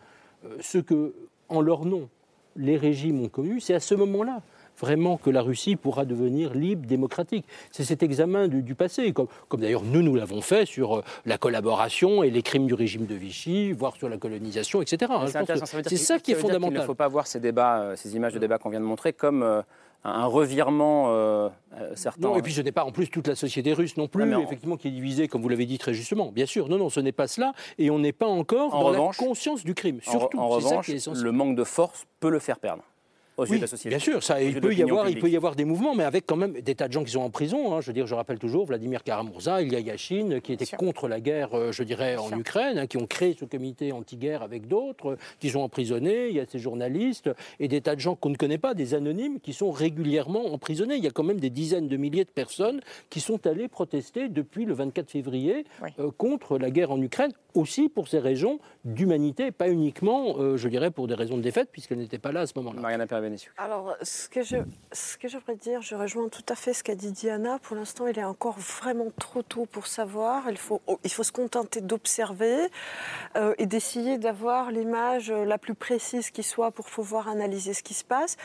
[0.46, 1.14] euh, ce que,
[1.50, 2.10] en leur nom,
[2.56, 4.42] les régimes ont connu, c'est à ce moment-là
[4.80, 7.46] vraiment que la Russie pourra devenir libre, démocratique.
[7.72, 11.04] C'est cet examen du, du passé, comme, comme d'ailleurs nous, nous l'avons fait sur euh,
[11.26, 15.12] la collaboration et les crimes du régime de Vichy, voire sur la colonisation, etc.
[15.14, 15.26] hein.
[15.28, 15.56] C'est.
[15.58, 15.66] Ça
[15.98, 16.82] ça qui est fondamental.
[16.82, 19.14] ne faut pas voir ces débats, euh, ces images de débat qu'on vient de montrer
[19.14, 19.62] comme euh,
[20.04, 21.50] un- revirement euh,
[21.80, 22.28] euh, certain.
[22.30, 24.28] Non, et puis ce n'est pas en plus toute la société russe non plus, Non,
[24.30, 26.32] mais en- effectivement, qui est divisée, comme vous l'avez dit très justement.
[26.32, 28.88] Bien sûr, non, non, ce n'est pas cela, et on n'est pas encore En dans
[28.90, 30.00] revanche- la conscience du crime.
[30.02, 31.26] Surtout, en ça revanche, qui est essentiel.
[31.26, 32.84] le manque de force peut le faire perdre.
[33.38, 33.90] Aux yeux Oui, de la société.
[33.90, 35.22] Bien sûr, ça, il, peut y avoir, il publique.
[35.24, 37.22] peut y avoir des mouvements, mais avec quand même des tas de gens qui sont
[37.22, 37.74] en prison.
[37.76, 37.82] hein.
[37.82, 41.54] Je veux dire, je rappelle toujours Vladimir Karamurza, Ilya Yashin, qui étaient contre la guerre,
[41.54, 45.18] euh, je dirais, en Ukraine, hein, qui ont créé ce comité anti-guerre avec d'autres, euh,
[45.40, 46.30] qui sont emprisonnés.
[46.30, 47.30] Il y a ces journalistes
[47.60, 50.96] et des tas de gens qu'on ne connaît pas, des anonymes, qui sont régulièrement emprisonnés.
[50.96, 54.30] Il y a quand même des dizaines de milliers de personnes qui sont allées protester
[54.30, 55.66] depuis le 24 février
[56.00, 60.68] euh, contre la guerre en Ukraine, aussi pour ces raisons d'humanité, pas uniquement, euh, je
[60.68, 62.82] dirais, pour des raisons de défaite, puisqu'elle n'était pas là à ce moment-là.
[63.58, 64.42] Alors, ce que,
[65.28, 67.60] j'aimerais dire, je rejoins tout à fait ce qu'a dit Diana.
[67.60, 70.50] Pour l'instant, il est encore vraiment trop tôt pour savoir.
[70.50, 72.68] Il faut, il faut se contenter d'observer
[73.36, 77.94] euh, et d'essayer d'avoir l'image la plus précise qui soit pour pouvoir analyser ce qui
[77.94, 78.38] se passe.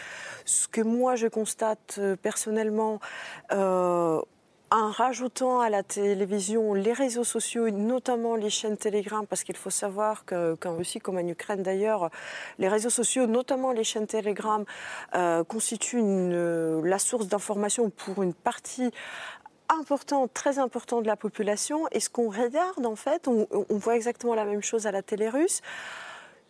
[0.44, 3.00] Ce que moi, je constate euh, personnellement,
[3.52, 4.20] euh,
[4.72, 9.68] en rajoutant à la télévision les réseaux sociaux, notamment les chaînes Telegram, parce qu'il faut
[9.68, 12.08] savoir que- qu'en Russie, comme en Ukraine d'ailleurs,
[12.58, 14.64] les réseaux sociaux, notamment les chaînes Telegram,
[15.14, 18.90] euh, constituent euh, la source d'information pour une partie
[19.68, 21.86] importante, très importante de la population.
[21.92, 25.28] Et ce qu'on regarde, en fait, on voit exactement la même chose à la télé
[25.28, 25.60] russe.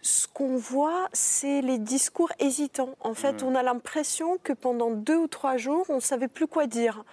[0.05, 2.97] Ce qu'on voit, c'est les discours hésitants.
[3.01, 3.47] En fait, Mm.
[3.47, 7.05] on a l'impression que pendant deux ou trois jours, on ne savait plus quoi dire.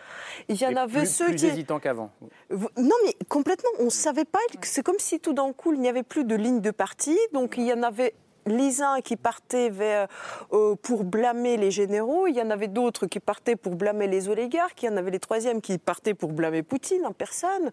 [0.47, 1.45] Il y en Et avait plus, ceux plus qui...
[1.45, 2.09] hésitant qu'avant.
[2.49, 3.69] Non, mais complètement.
[3.79, 4.39] On ne savait pas.
[4.63, 7.15] C'est comme si tout d'un coup, il n'y avait plus de ligne de parti.
[7.31, 8.15] Donc, il y en avait
[8.51, 10.07] les uns qui partaient vers,
[10.53, 14.29] euh, pour blâmer les généraux, il y en avait d'autres qui partaient pour blâmer les
[14.29, 17.71] oligarques, il y en avait les troisièmes qui partaient pour blâmer Poutine en personne.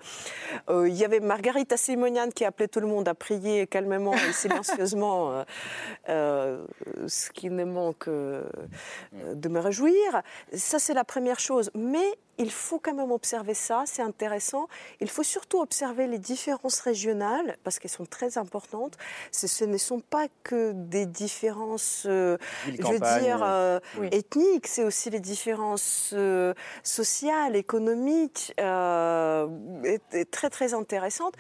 [0.69, 4.33] Euh, il y avait Margarita Simonian qui appelait tout le monde à prier calmement et
[4.33, 5.45] silencieusement,
[6.09, 6.65] euh,
[7.07, 10.23] ce qui ne manque de me réjouir.
[10.53, 11.71] Ça, c'est la première chose.
[11.75, 14.69] Mais il faut quand même observer ça, c'est intéressant.
[15.01, 18.97] Il faut surtout observer les différences régionales, parce qu'elles sont très importantes.
[19.33, 23.81] Ce, ce ne sont pas que des différences, euh, Ville, je veux campagne, dire, euh,
[23.99, 24.09] oui.
[24.13, 29.49] ethniques, c'est aussi les différences euh, sociales, économiques, euh,
[29.85, 31.35] et- et très très intéressantes.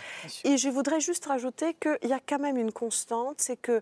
[0.44, 3.80] Et je voudrais juste rajouter qu'il y a quand même une constante, c'est que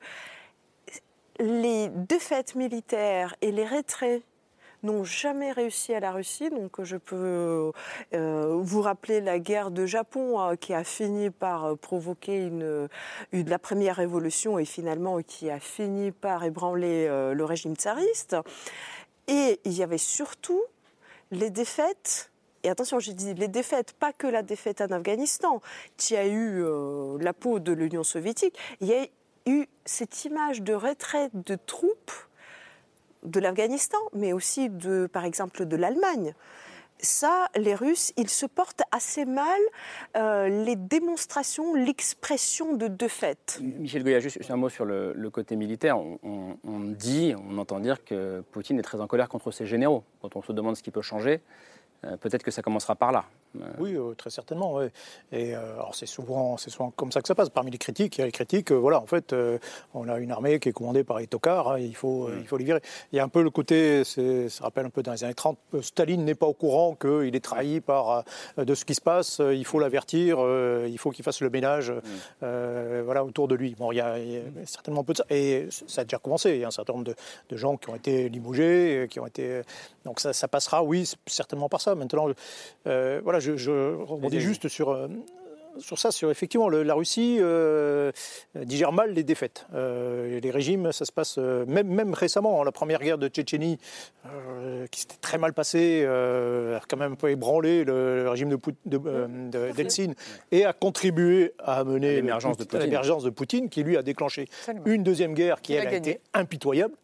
[1.41, 4.23] les défaites militaires et les retraits
[4.85, 6.51] n'ont jamais réussi à la Russie.
[6.51, 7.73] Donc je peux
[8.15, 12.89] euh, vous rappeler la guerre de Japon euh, qui a fini par euh, provoquer une,
[13.33, 18.37] la première révolution et finalement qui a fini par ébranler le régime tsariste.
[19.27, 20.63] Et il y avait surtout
[21.31, 22.31] les défaites.
[22.63, 25.61] Et attention, j'ai dit les défaites, pas que la défaite en Afghanistan,
[25.97, 26.65] qui a eu
[27.19, 28.57] la peau de l'Union soviétique.
[28.81, 29.07] Il y a
[29.47, 32.13] eu cette image de retraite de troupes
[33.25, 36.35] de l'Afghanistan, mais aussi de, par exemple, de l'Allemagne.
[37.01, 39.61] Ça, les Russes, ils se portent assez mal
[40.17, 43.59] euh, les démonstrations, l'expression de défaite.
[43.61, 45.99] Michel Goya, juste un mot sur le, côté militaire.
[45.99, 50.05] On dit, on entend dire que Poutine est très en colère contre ses généraux.
[50.23, 51.41] Quand on se demande ce qui peut changer,
[52.05, 53.25] euh, peut-être que ça commencera par là.
[53.79, 54.75] Oui, euh, très certainement.
[54.75, 54.91] ouais.
[55.33, 57.51] Et euh, alors c'est souvent, c'est souvent comme ça que ça passe.
[57.51, 58.73] Parmi les critiques, il y a les critiques.
[58.73, 59.35] euh, voilà, en fait,
[59.95, 61.73] on a une armée qui est commandée par les tocards.
[61.73, 62.81] hein, il faut, euh, il faut les virer.
[63.13, 65.59] Il y a un peu le côté, ça rappelle un peu dans les années 30.
[65.75, 68.25] euh, Staline n'est pas au courant qu'il est trahi par
[68.57, 69.41] de ce qui se passe.
[69.41, 70.39] il faut l'avertir.
[70.87, 71.93] il faut qu'il fasse le ménage,
[72.43, 73.75] euh, voilà, autour de lui.
[73.79, 75.25] Bon, il y, a, il y a certainement un peu de ça.
[75.31, 76.51] Et ça a déjà commencé.
[76.51, 77.15] Il y a un certain nombre de,
[77.49, 79.63] de gens qui ont été limogés, qui ont été.
[80.05, 81.95] Donc ça, ça passera, oui, certainement par ça.
[81.95, 82.29] Maintenant,
[82.85, 85.09] voilà, je, je juste sur, euh,
[85.79, 88.13] sur ça, sur effectivement le- la Russie euh,
[88.55, 89.67] digère mal les défaites.
[89.75, 93.79] Euh, les régimes, ça se passe euh, même, même récemment, la première guerre de Tchétchénie,
[94.27, 98.29] euh, qui s'était très mal passée, euh, a quand même un peu ébranlé le, le
[98.31, 100.15] régime de, Pout- de, de- d'Eltsine
[100.53, 102.81] et a contribué à amener l'émergence de Poutine.
[102.81, 104.87] l'émergence de Poutine, qui lui a déclenché Absolument.
[104.87, 106.95] une deuxième guerre qui Il elle, a été impitoyable,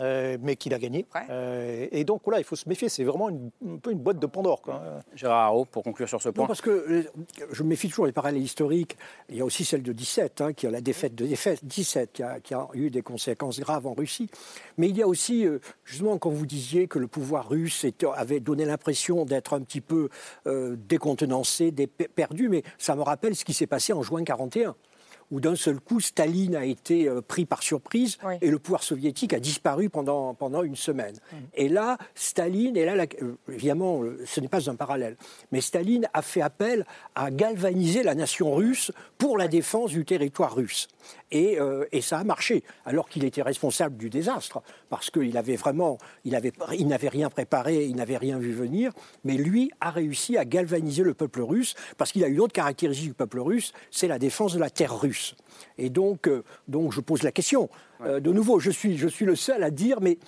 [0.00, 1.06] euh, mais qu'il a gagné.
[1.30, 2.88] Euh, et donc voilà, il faut se méfier.
[2.88, 4.62] C'est vraiment une, un peu une boîte de Pandore.
[4.62, 4.80] Quoi.
[5.14, 6.44] Gérard Haro, pour conclure sur ce point.
[6.44, 7.04] Non, parce que
[7.50, 10.70] je me méfie toujours des Il y a aussi celle de 17, hein, qui a
[10.70, 14.28] la défaite de défaite, 17, qui a, eu des conséquences graves en Russie.
[14.78, 18.40] Mais il y a aussi, euh, justement, quand vous disiez que le pouvoir russe avait
[18.40, 20.08] donné l'impression d'être un petit peu
[20.46, 24.74] euh, décontenancé, dé- perdu, mais ça me rappelle ce qui s'est passé en juin 41
[25.30, 29.32] où d'un seul coup, Staline a été euh, pris par surprise et le pouvoir soviétique
[29.32, 31.14] a disparu pendant, pendant une semaine.
[31.54, 35.16] Et là, Staline, et là, la- euh, évidemment, euh, ce n'est pas un parallèle,
[35.52, 40.54] mais Staline a fait appel à galvaniser la nation russe pour la défense du territoire
[40.54, 40.88] russe.
[41.32, 45.56] Et, euh, et ça a marché, alors qu'il était responsable du désastre, parce qu'il avait
[45.56, 48.92] vraiment, il avait- il n'avait rien préparé, il n'avait rien vu venir,
[49.24, 53.08] mais lui a réussi à galvaniser le peuple russe, parce qu'il a une autre caractéristique
[53.08, 55.36] du peuple russe, c'est la défense de la terre russe.
[55.78, 57.70] Et donc, euh, donc je pose la question.
[58.02, 60.18] Euh, de nouveau, je suis, je suis le seul à dire, mais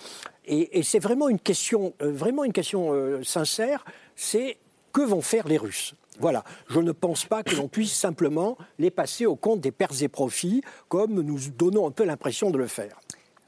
[0.45, 2.91] et, c'est vraiment une question, vraiment une question
[3.23, 3.85] sincère.
[4.15, 4.57] C'est
[4.93, 8.91] que vont faire les Russes voilà, je ne pense pas que l'on puisse simplement les
[8.91, 12.67] passer au compte des pertes et profits, comme nous donnons un peu l'impression de le
[12.67, 12.99] faire.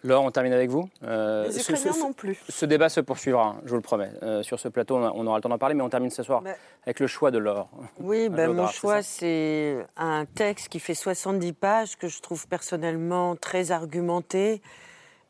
[0.04, 0.88] Laure, on termine avec vous.
[1.04, 2.40] Euh, les Ukrainiens non plus.
[2.48, 4.12] Ce débat se poursuivra, je vous le promets.
[4.22, 6.44] Euh, sur ce plateau, on aura le temps d'en parler, mais on termine ce soir
[6.84, 7.70] avec le choix de Laure.
[8.00, 13.36] Oui, ben, mon choix, c'est un texte qui fait 70 pages, que je trouve personnellement
[13.36, 14.62] très argumenté,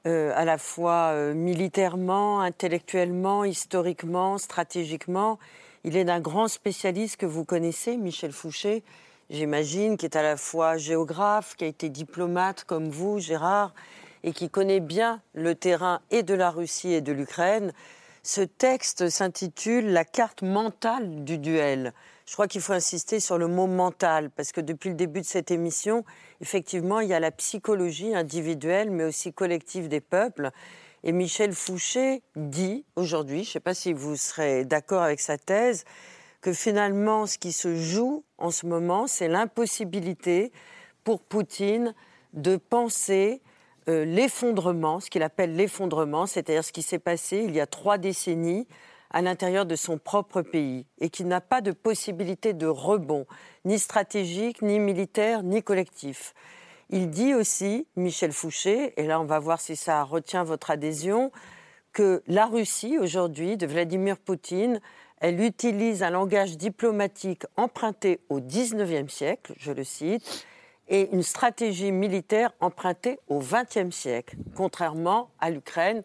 [0.08, 5.40] euh, à la fois militairement, intellectuellement, historiquement, stratégiquement.
[5.88, 8.84] Il est d'un grand spécialiste que vous connaissez, Michel Fouché,
[9.30, 13.72] j'imagine, qui est à la fois géographe, qui a été diplomate comme vous, Gérard
[14.24, 17.72] et qui connaît bien le terrain et de la Russie et de l'Ukraine,
[18.24, 21.94] ce texte s'intitule La carte mentale du duel.
[22.26, 25.28] Je crois qu'il faut insister sur le mot mental, parce que depuis le début de
[25.28, 26.04] cette émission,
[26.42, 30.50] effectivement, il y a la psychologie individuelle, mais aussi collective des peuples.
[31.08, 35.38] Et Michel Fouché dit aujourd'hui, je ne sais pas si vous serez d'accord avec sa
[35.38, 35.86] thèse,
[36.42, 40.52] que finalement, ce qui se joue en ce moment, c'est l'impossibilité
[41.04, 41.94] pour Poutine
[42.34, 43.44] de penser
[43.88, 48.00] euh, l'effondrement, ce qu'il appelle l'effondrement, c'est-à-dire ce qui s'est passé il y a trois
[48.00, 48.68] décennies
[49.12, 53.28] à l'intérieur de son propre pays et qui n'a pas de possibilité de rebond,
[53.64, 56.34] ni stratégique, ni militaire, ni collectif.
[56.90, 61.32] Il dit aussi, Michel Fouché, et là on va voir si ça retient votre adhésion,
[61.94, 64.82] que la Russie aujourd'hui, de Vladimir Poutine,
[65.20, 70.46] elle utilise un langage diplomatique emprunté au XIXe siècle, je le cite,
[70.88, 76.04] et une stratégie militaire empruntée au XXe siècle, contrairement à l'Ukraine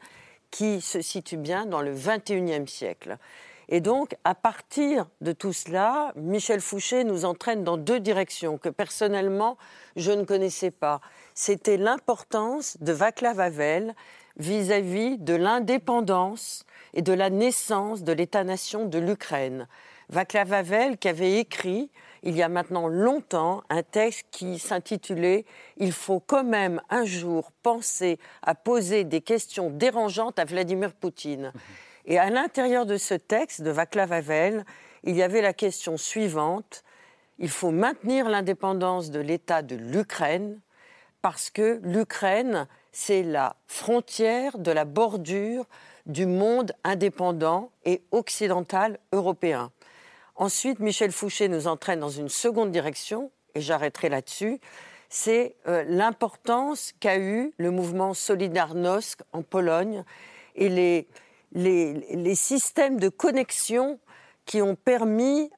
[0.50, 3.18] qui se situe bien dans le XXIe siècle.
[3.72, 8.68] Et donc, à partir de tout cela, Michel Fouché nous entraîne dans deux directions que
[8.68, 9.56] personnellement,
[9.94, 11.00] je ne connaissais pas.
[11.34, 13.94] C'était l'importance de Václav Havel
[14.36, 16.64] vis-à-vis de l'indépendance
[16.94, 19.68] et de la naissance de l'État-nation de l'Ukraine.
[20.08, 21.90] Václav Havel qui avait écrit
[22.24, 25.46] il y a maintenant longtemps un texte qui s'intitulait
[25.76, 31.52] Il faut quand même un jour penser à poser des questions dérangeantes à Vladimir Poutine.
[32.06, 34.64] Et à l'intérieur de ce texte de Václav Havel,
[35.04, 36.84] il y avait la question suivante
[37.40, 40.60] il faut maintenir l'indépendance de l'État de l'Ukraine
[41.22, 45.64] parce que l'Ukraine, c'est la frontière de la bordure
[46.04, 49.72] du monde indépendant et occidental européen.
[50.36, 54.60] Ensuite, Michel Fouché nous entraîne dans une seconde direction, et j'arrêterai là-dessus,
[55.08, 60.04] c'est euh, l'importance qu'a eu le mouvement Solidarnosc en Pologne
[60.56, 61.08] et les,
[61.52, 63.98] les, systèmes de connexion
[64.46, 65.50] qui ont permis,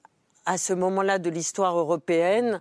[0.46, 2.60] à ce moment-là de l'histoire européenne,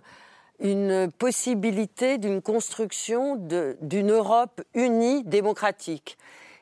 [0.60, 3.36] une possibilité d'une construction
[3.80, 6.16] d'une Europe unie démocratique.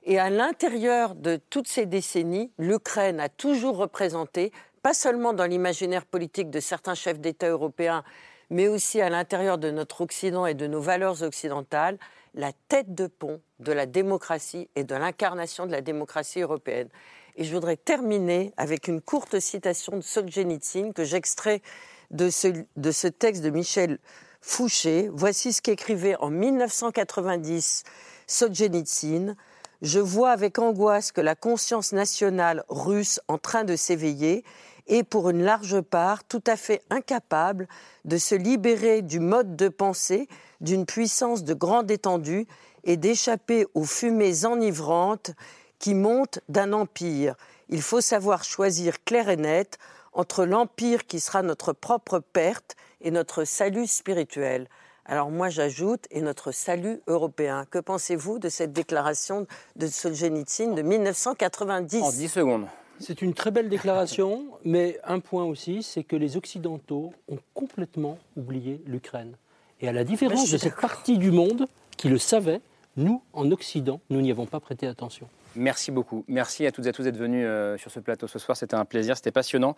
[0.05, 4.53] Et à l'intérieur de toutes ces décennies, l'Ukraine a toujours représenté
[4.83, 8.03] pas seulement dans l'imaginaire politique de certains chefs d'État européens,
[8.51, 11.99] mais aussi à l'intérieur de notre Occident et de nos valeurs occidentales,
[12.35, 16.89] la tête de pont de la démocratie et de l'incarnation de la démocratie européenne.
[17.37, 21.63] Et je voudrais terminer avec une courte citation de Solzhenitsyn que j'extrais
[22.11, 23.99] de ce, texte de Michel
[24.41, 25.09] Fouché.
[25.13, 27.85] Voici ce qu'écrivait en 1990
[28.27, 29.37] Solzhenitsyn.
[29.83, 34.45] Je vois avec angoisse que la conscience nationale russe en train de s'éveiller
[34.91, 37.69] et pour une large part tout à fait incapable
[38.05, 40.29] de se libérer du mode de pensée
[40.61, 42.47] d'une puissance de grande étendue
[42.85, 45.31] et d'échapper aux fumées enivrantes
[45.79, 47.37] qui montent d'un empire.
[47.69, 49.79] Il faut savoir choisir clair et net
[50.13, 54.69] entre l'empire qui sera notre propre perte et notre salut spirituel.
[55.07, 57.65] Alors moi j'ajoute, et notre salut européen.
[57.71, 62.67] Que pensez-vous de cette déclaration de Solzhenitsyn de 1990 En 10 secondes.
[63.01, 68.19] C'est une très belle déclaration, mais un point aussi, c'est que les Occidentaux ont complètement
[68.37, 69.37] oublié l'Ukraine.
[69.81, 72.61] Et à la différence de cette partie du monde qui le savait,
[72.97, 75.29] nous, en Occident, nous n'y avons pas prêté attention.
[75.57, 76.25] Merci beaucoup.
[76.29, 78.57] Merci à toutes et à tous d'être venus euh, sur ce plateau ce soir.
[78.57, 79.75] C'était un plaisir, c'était passionnant.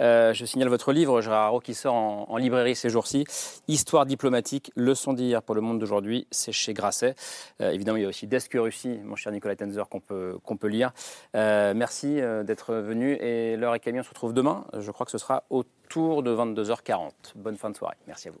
[0.00, 3.24] Euh, je signale votre livre, Gérard Haro, qui sort en, librairie ces jours-ci.
[3.68, 6.26] Histoire diplomatique, leçon d'hier pour le monde d'aujourd'hui.
[6.30, 7.14] C'est chez Grasset.
[7.60, 10.68] Euh, évidemment, il y a aussi Desk Russie, mon cher Nicolas Tenzer, qu'on peut, peut
[10.68, 10.92] lire.
[11.32, 13.14] merci d'être venu.
[13.14, 14.66] Et l'heure est Camille, on se retrouve demain.
[14.78, 17.10] Je crois que ce sera autour de 22h40.
[17.36, 17.96] Bonne fin de soirée.
[18.06, 18.40] Merci à vous.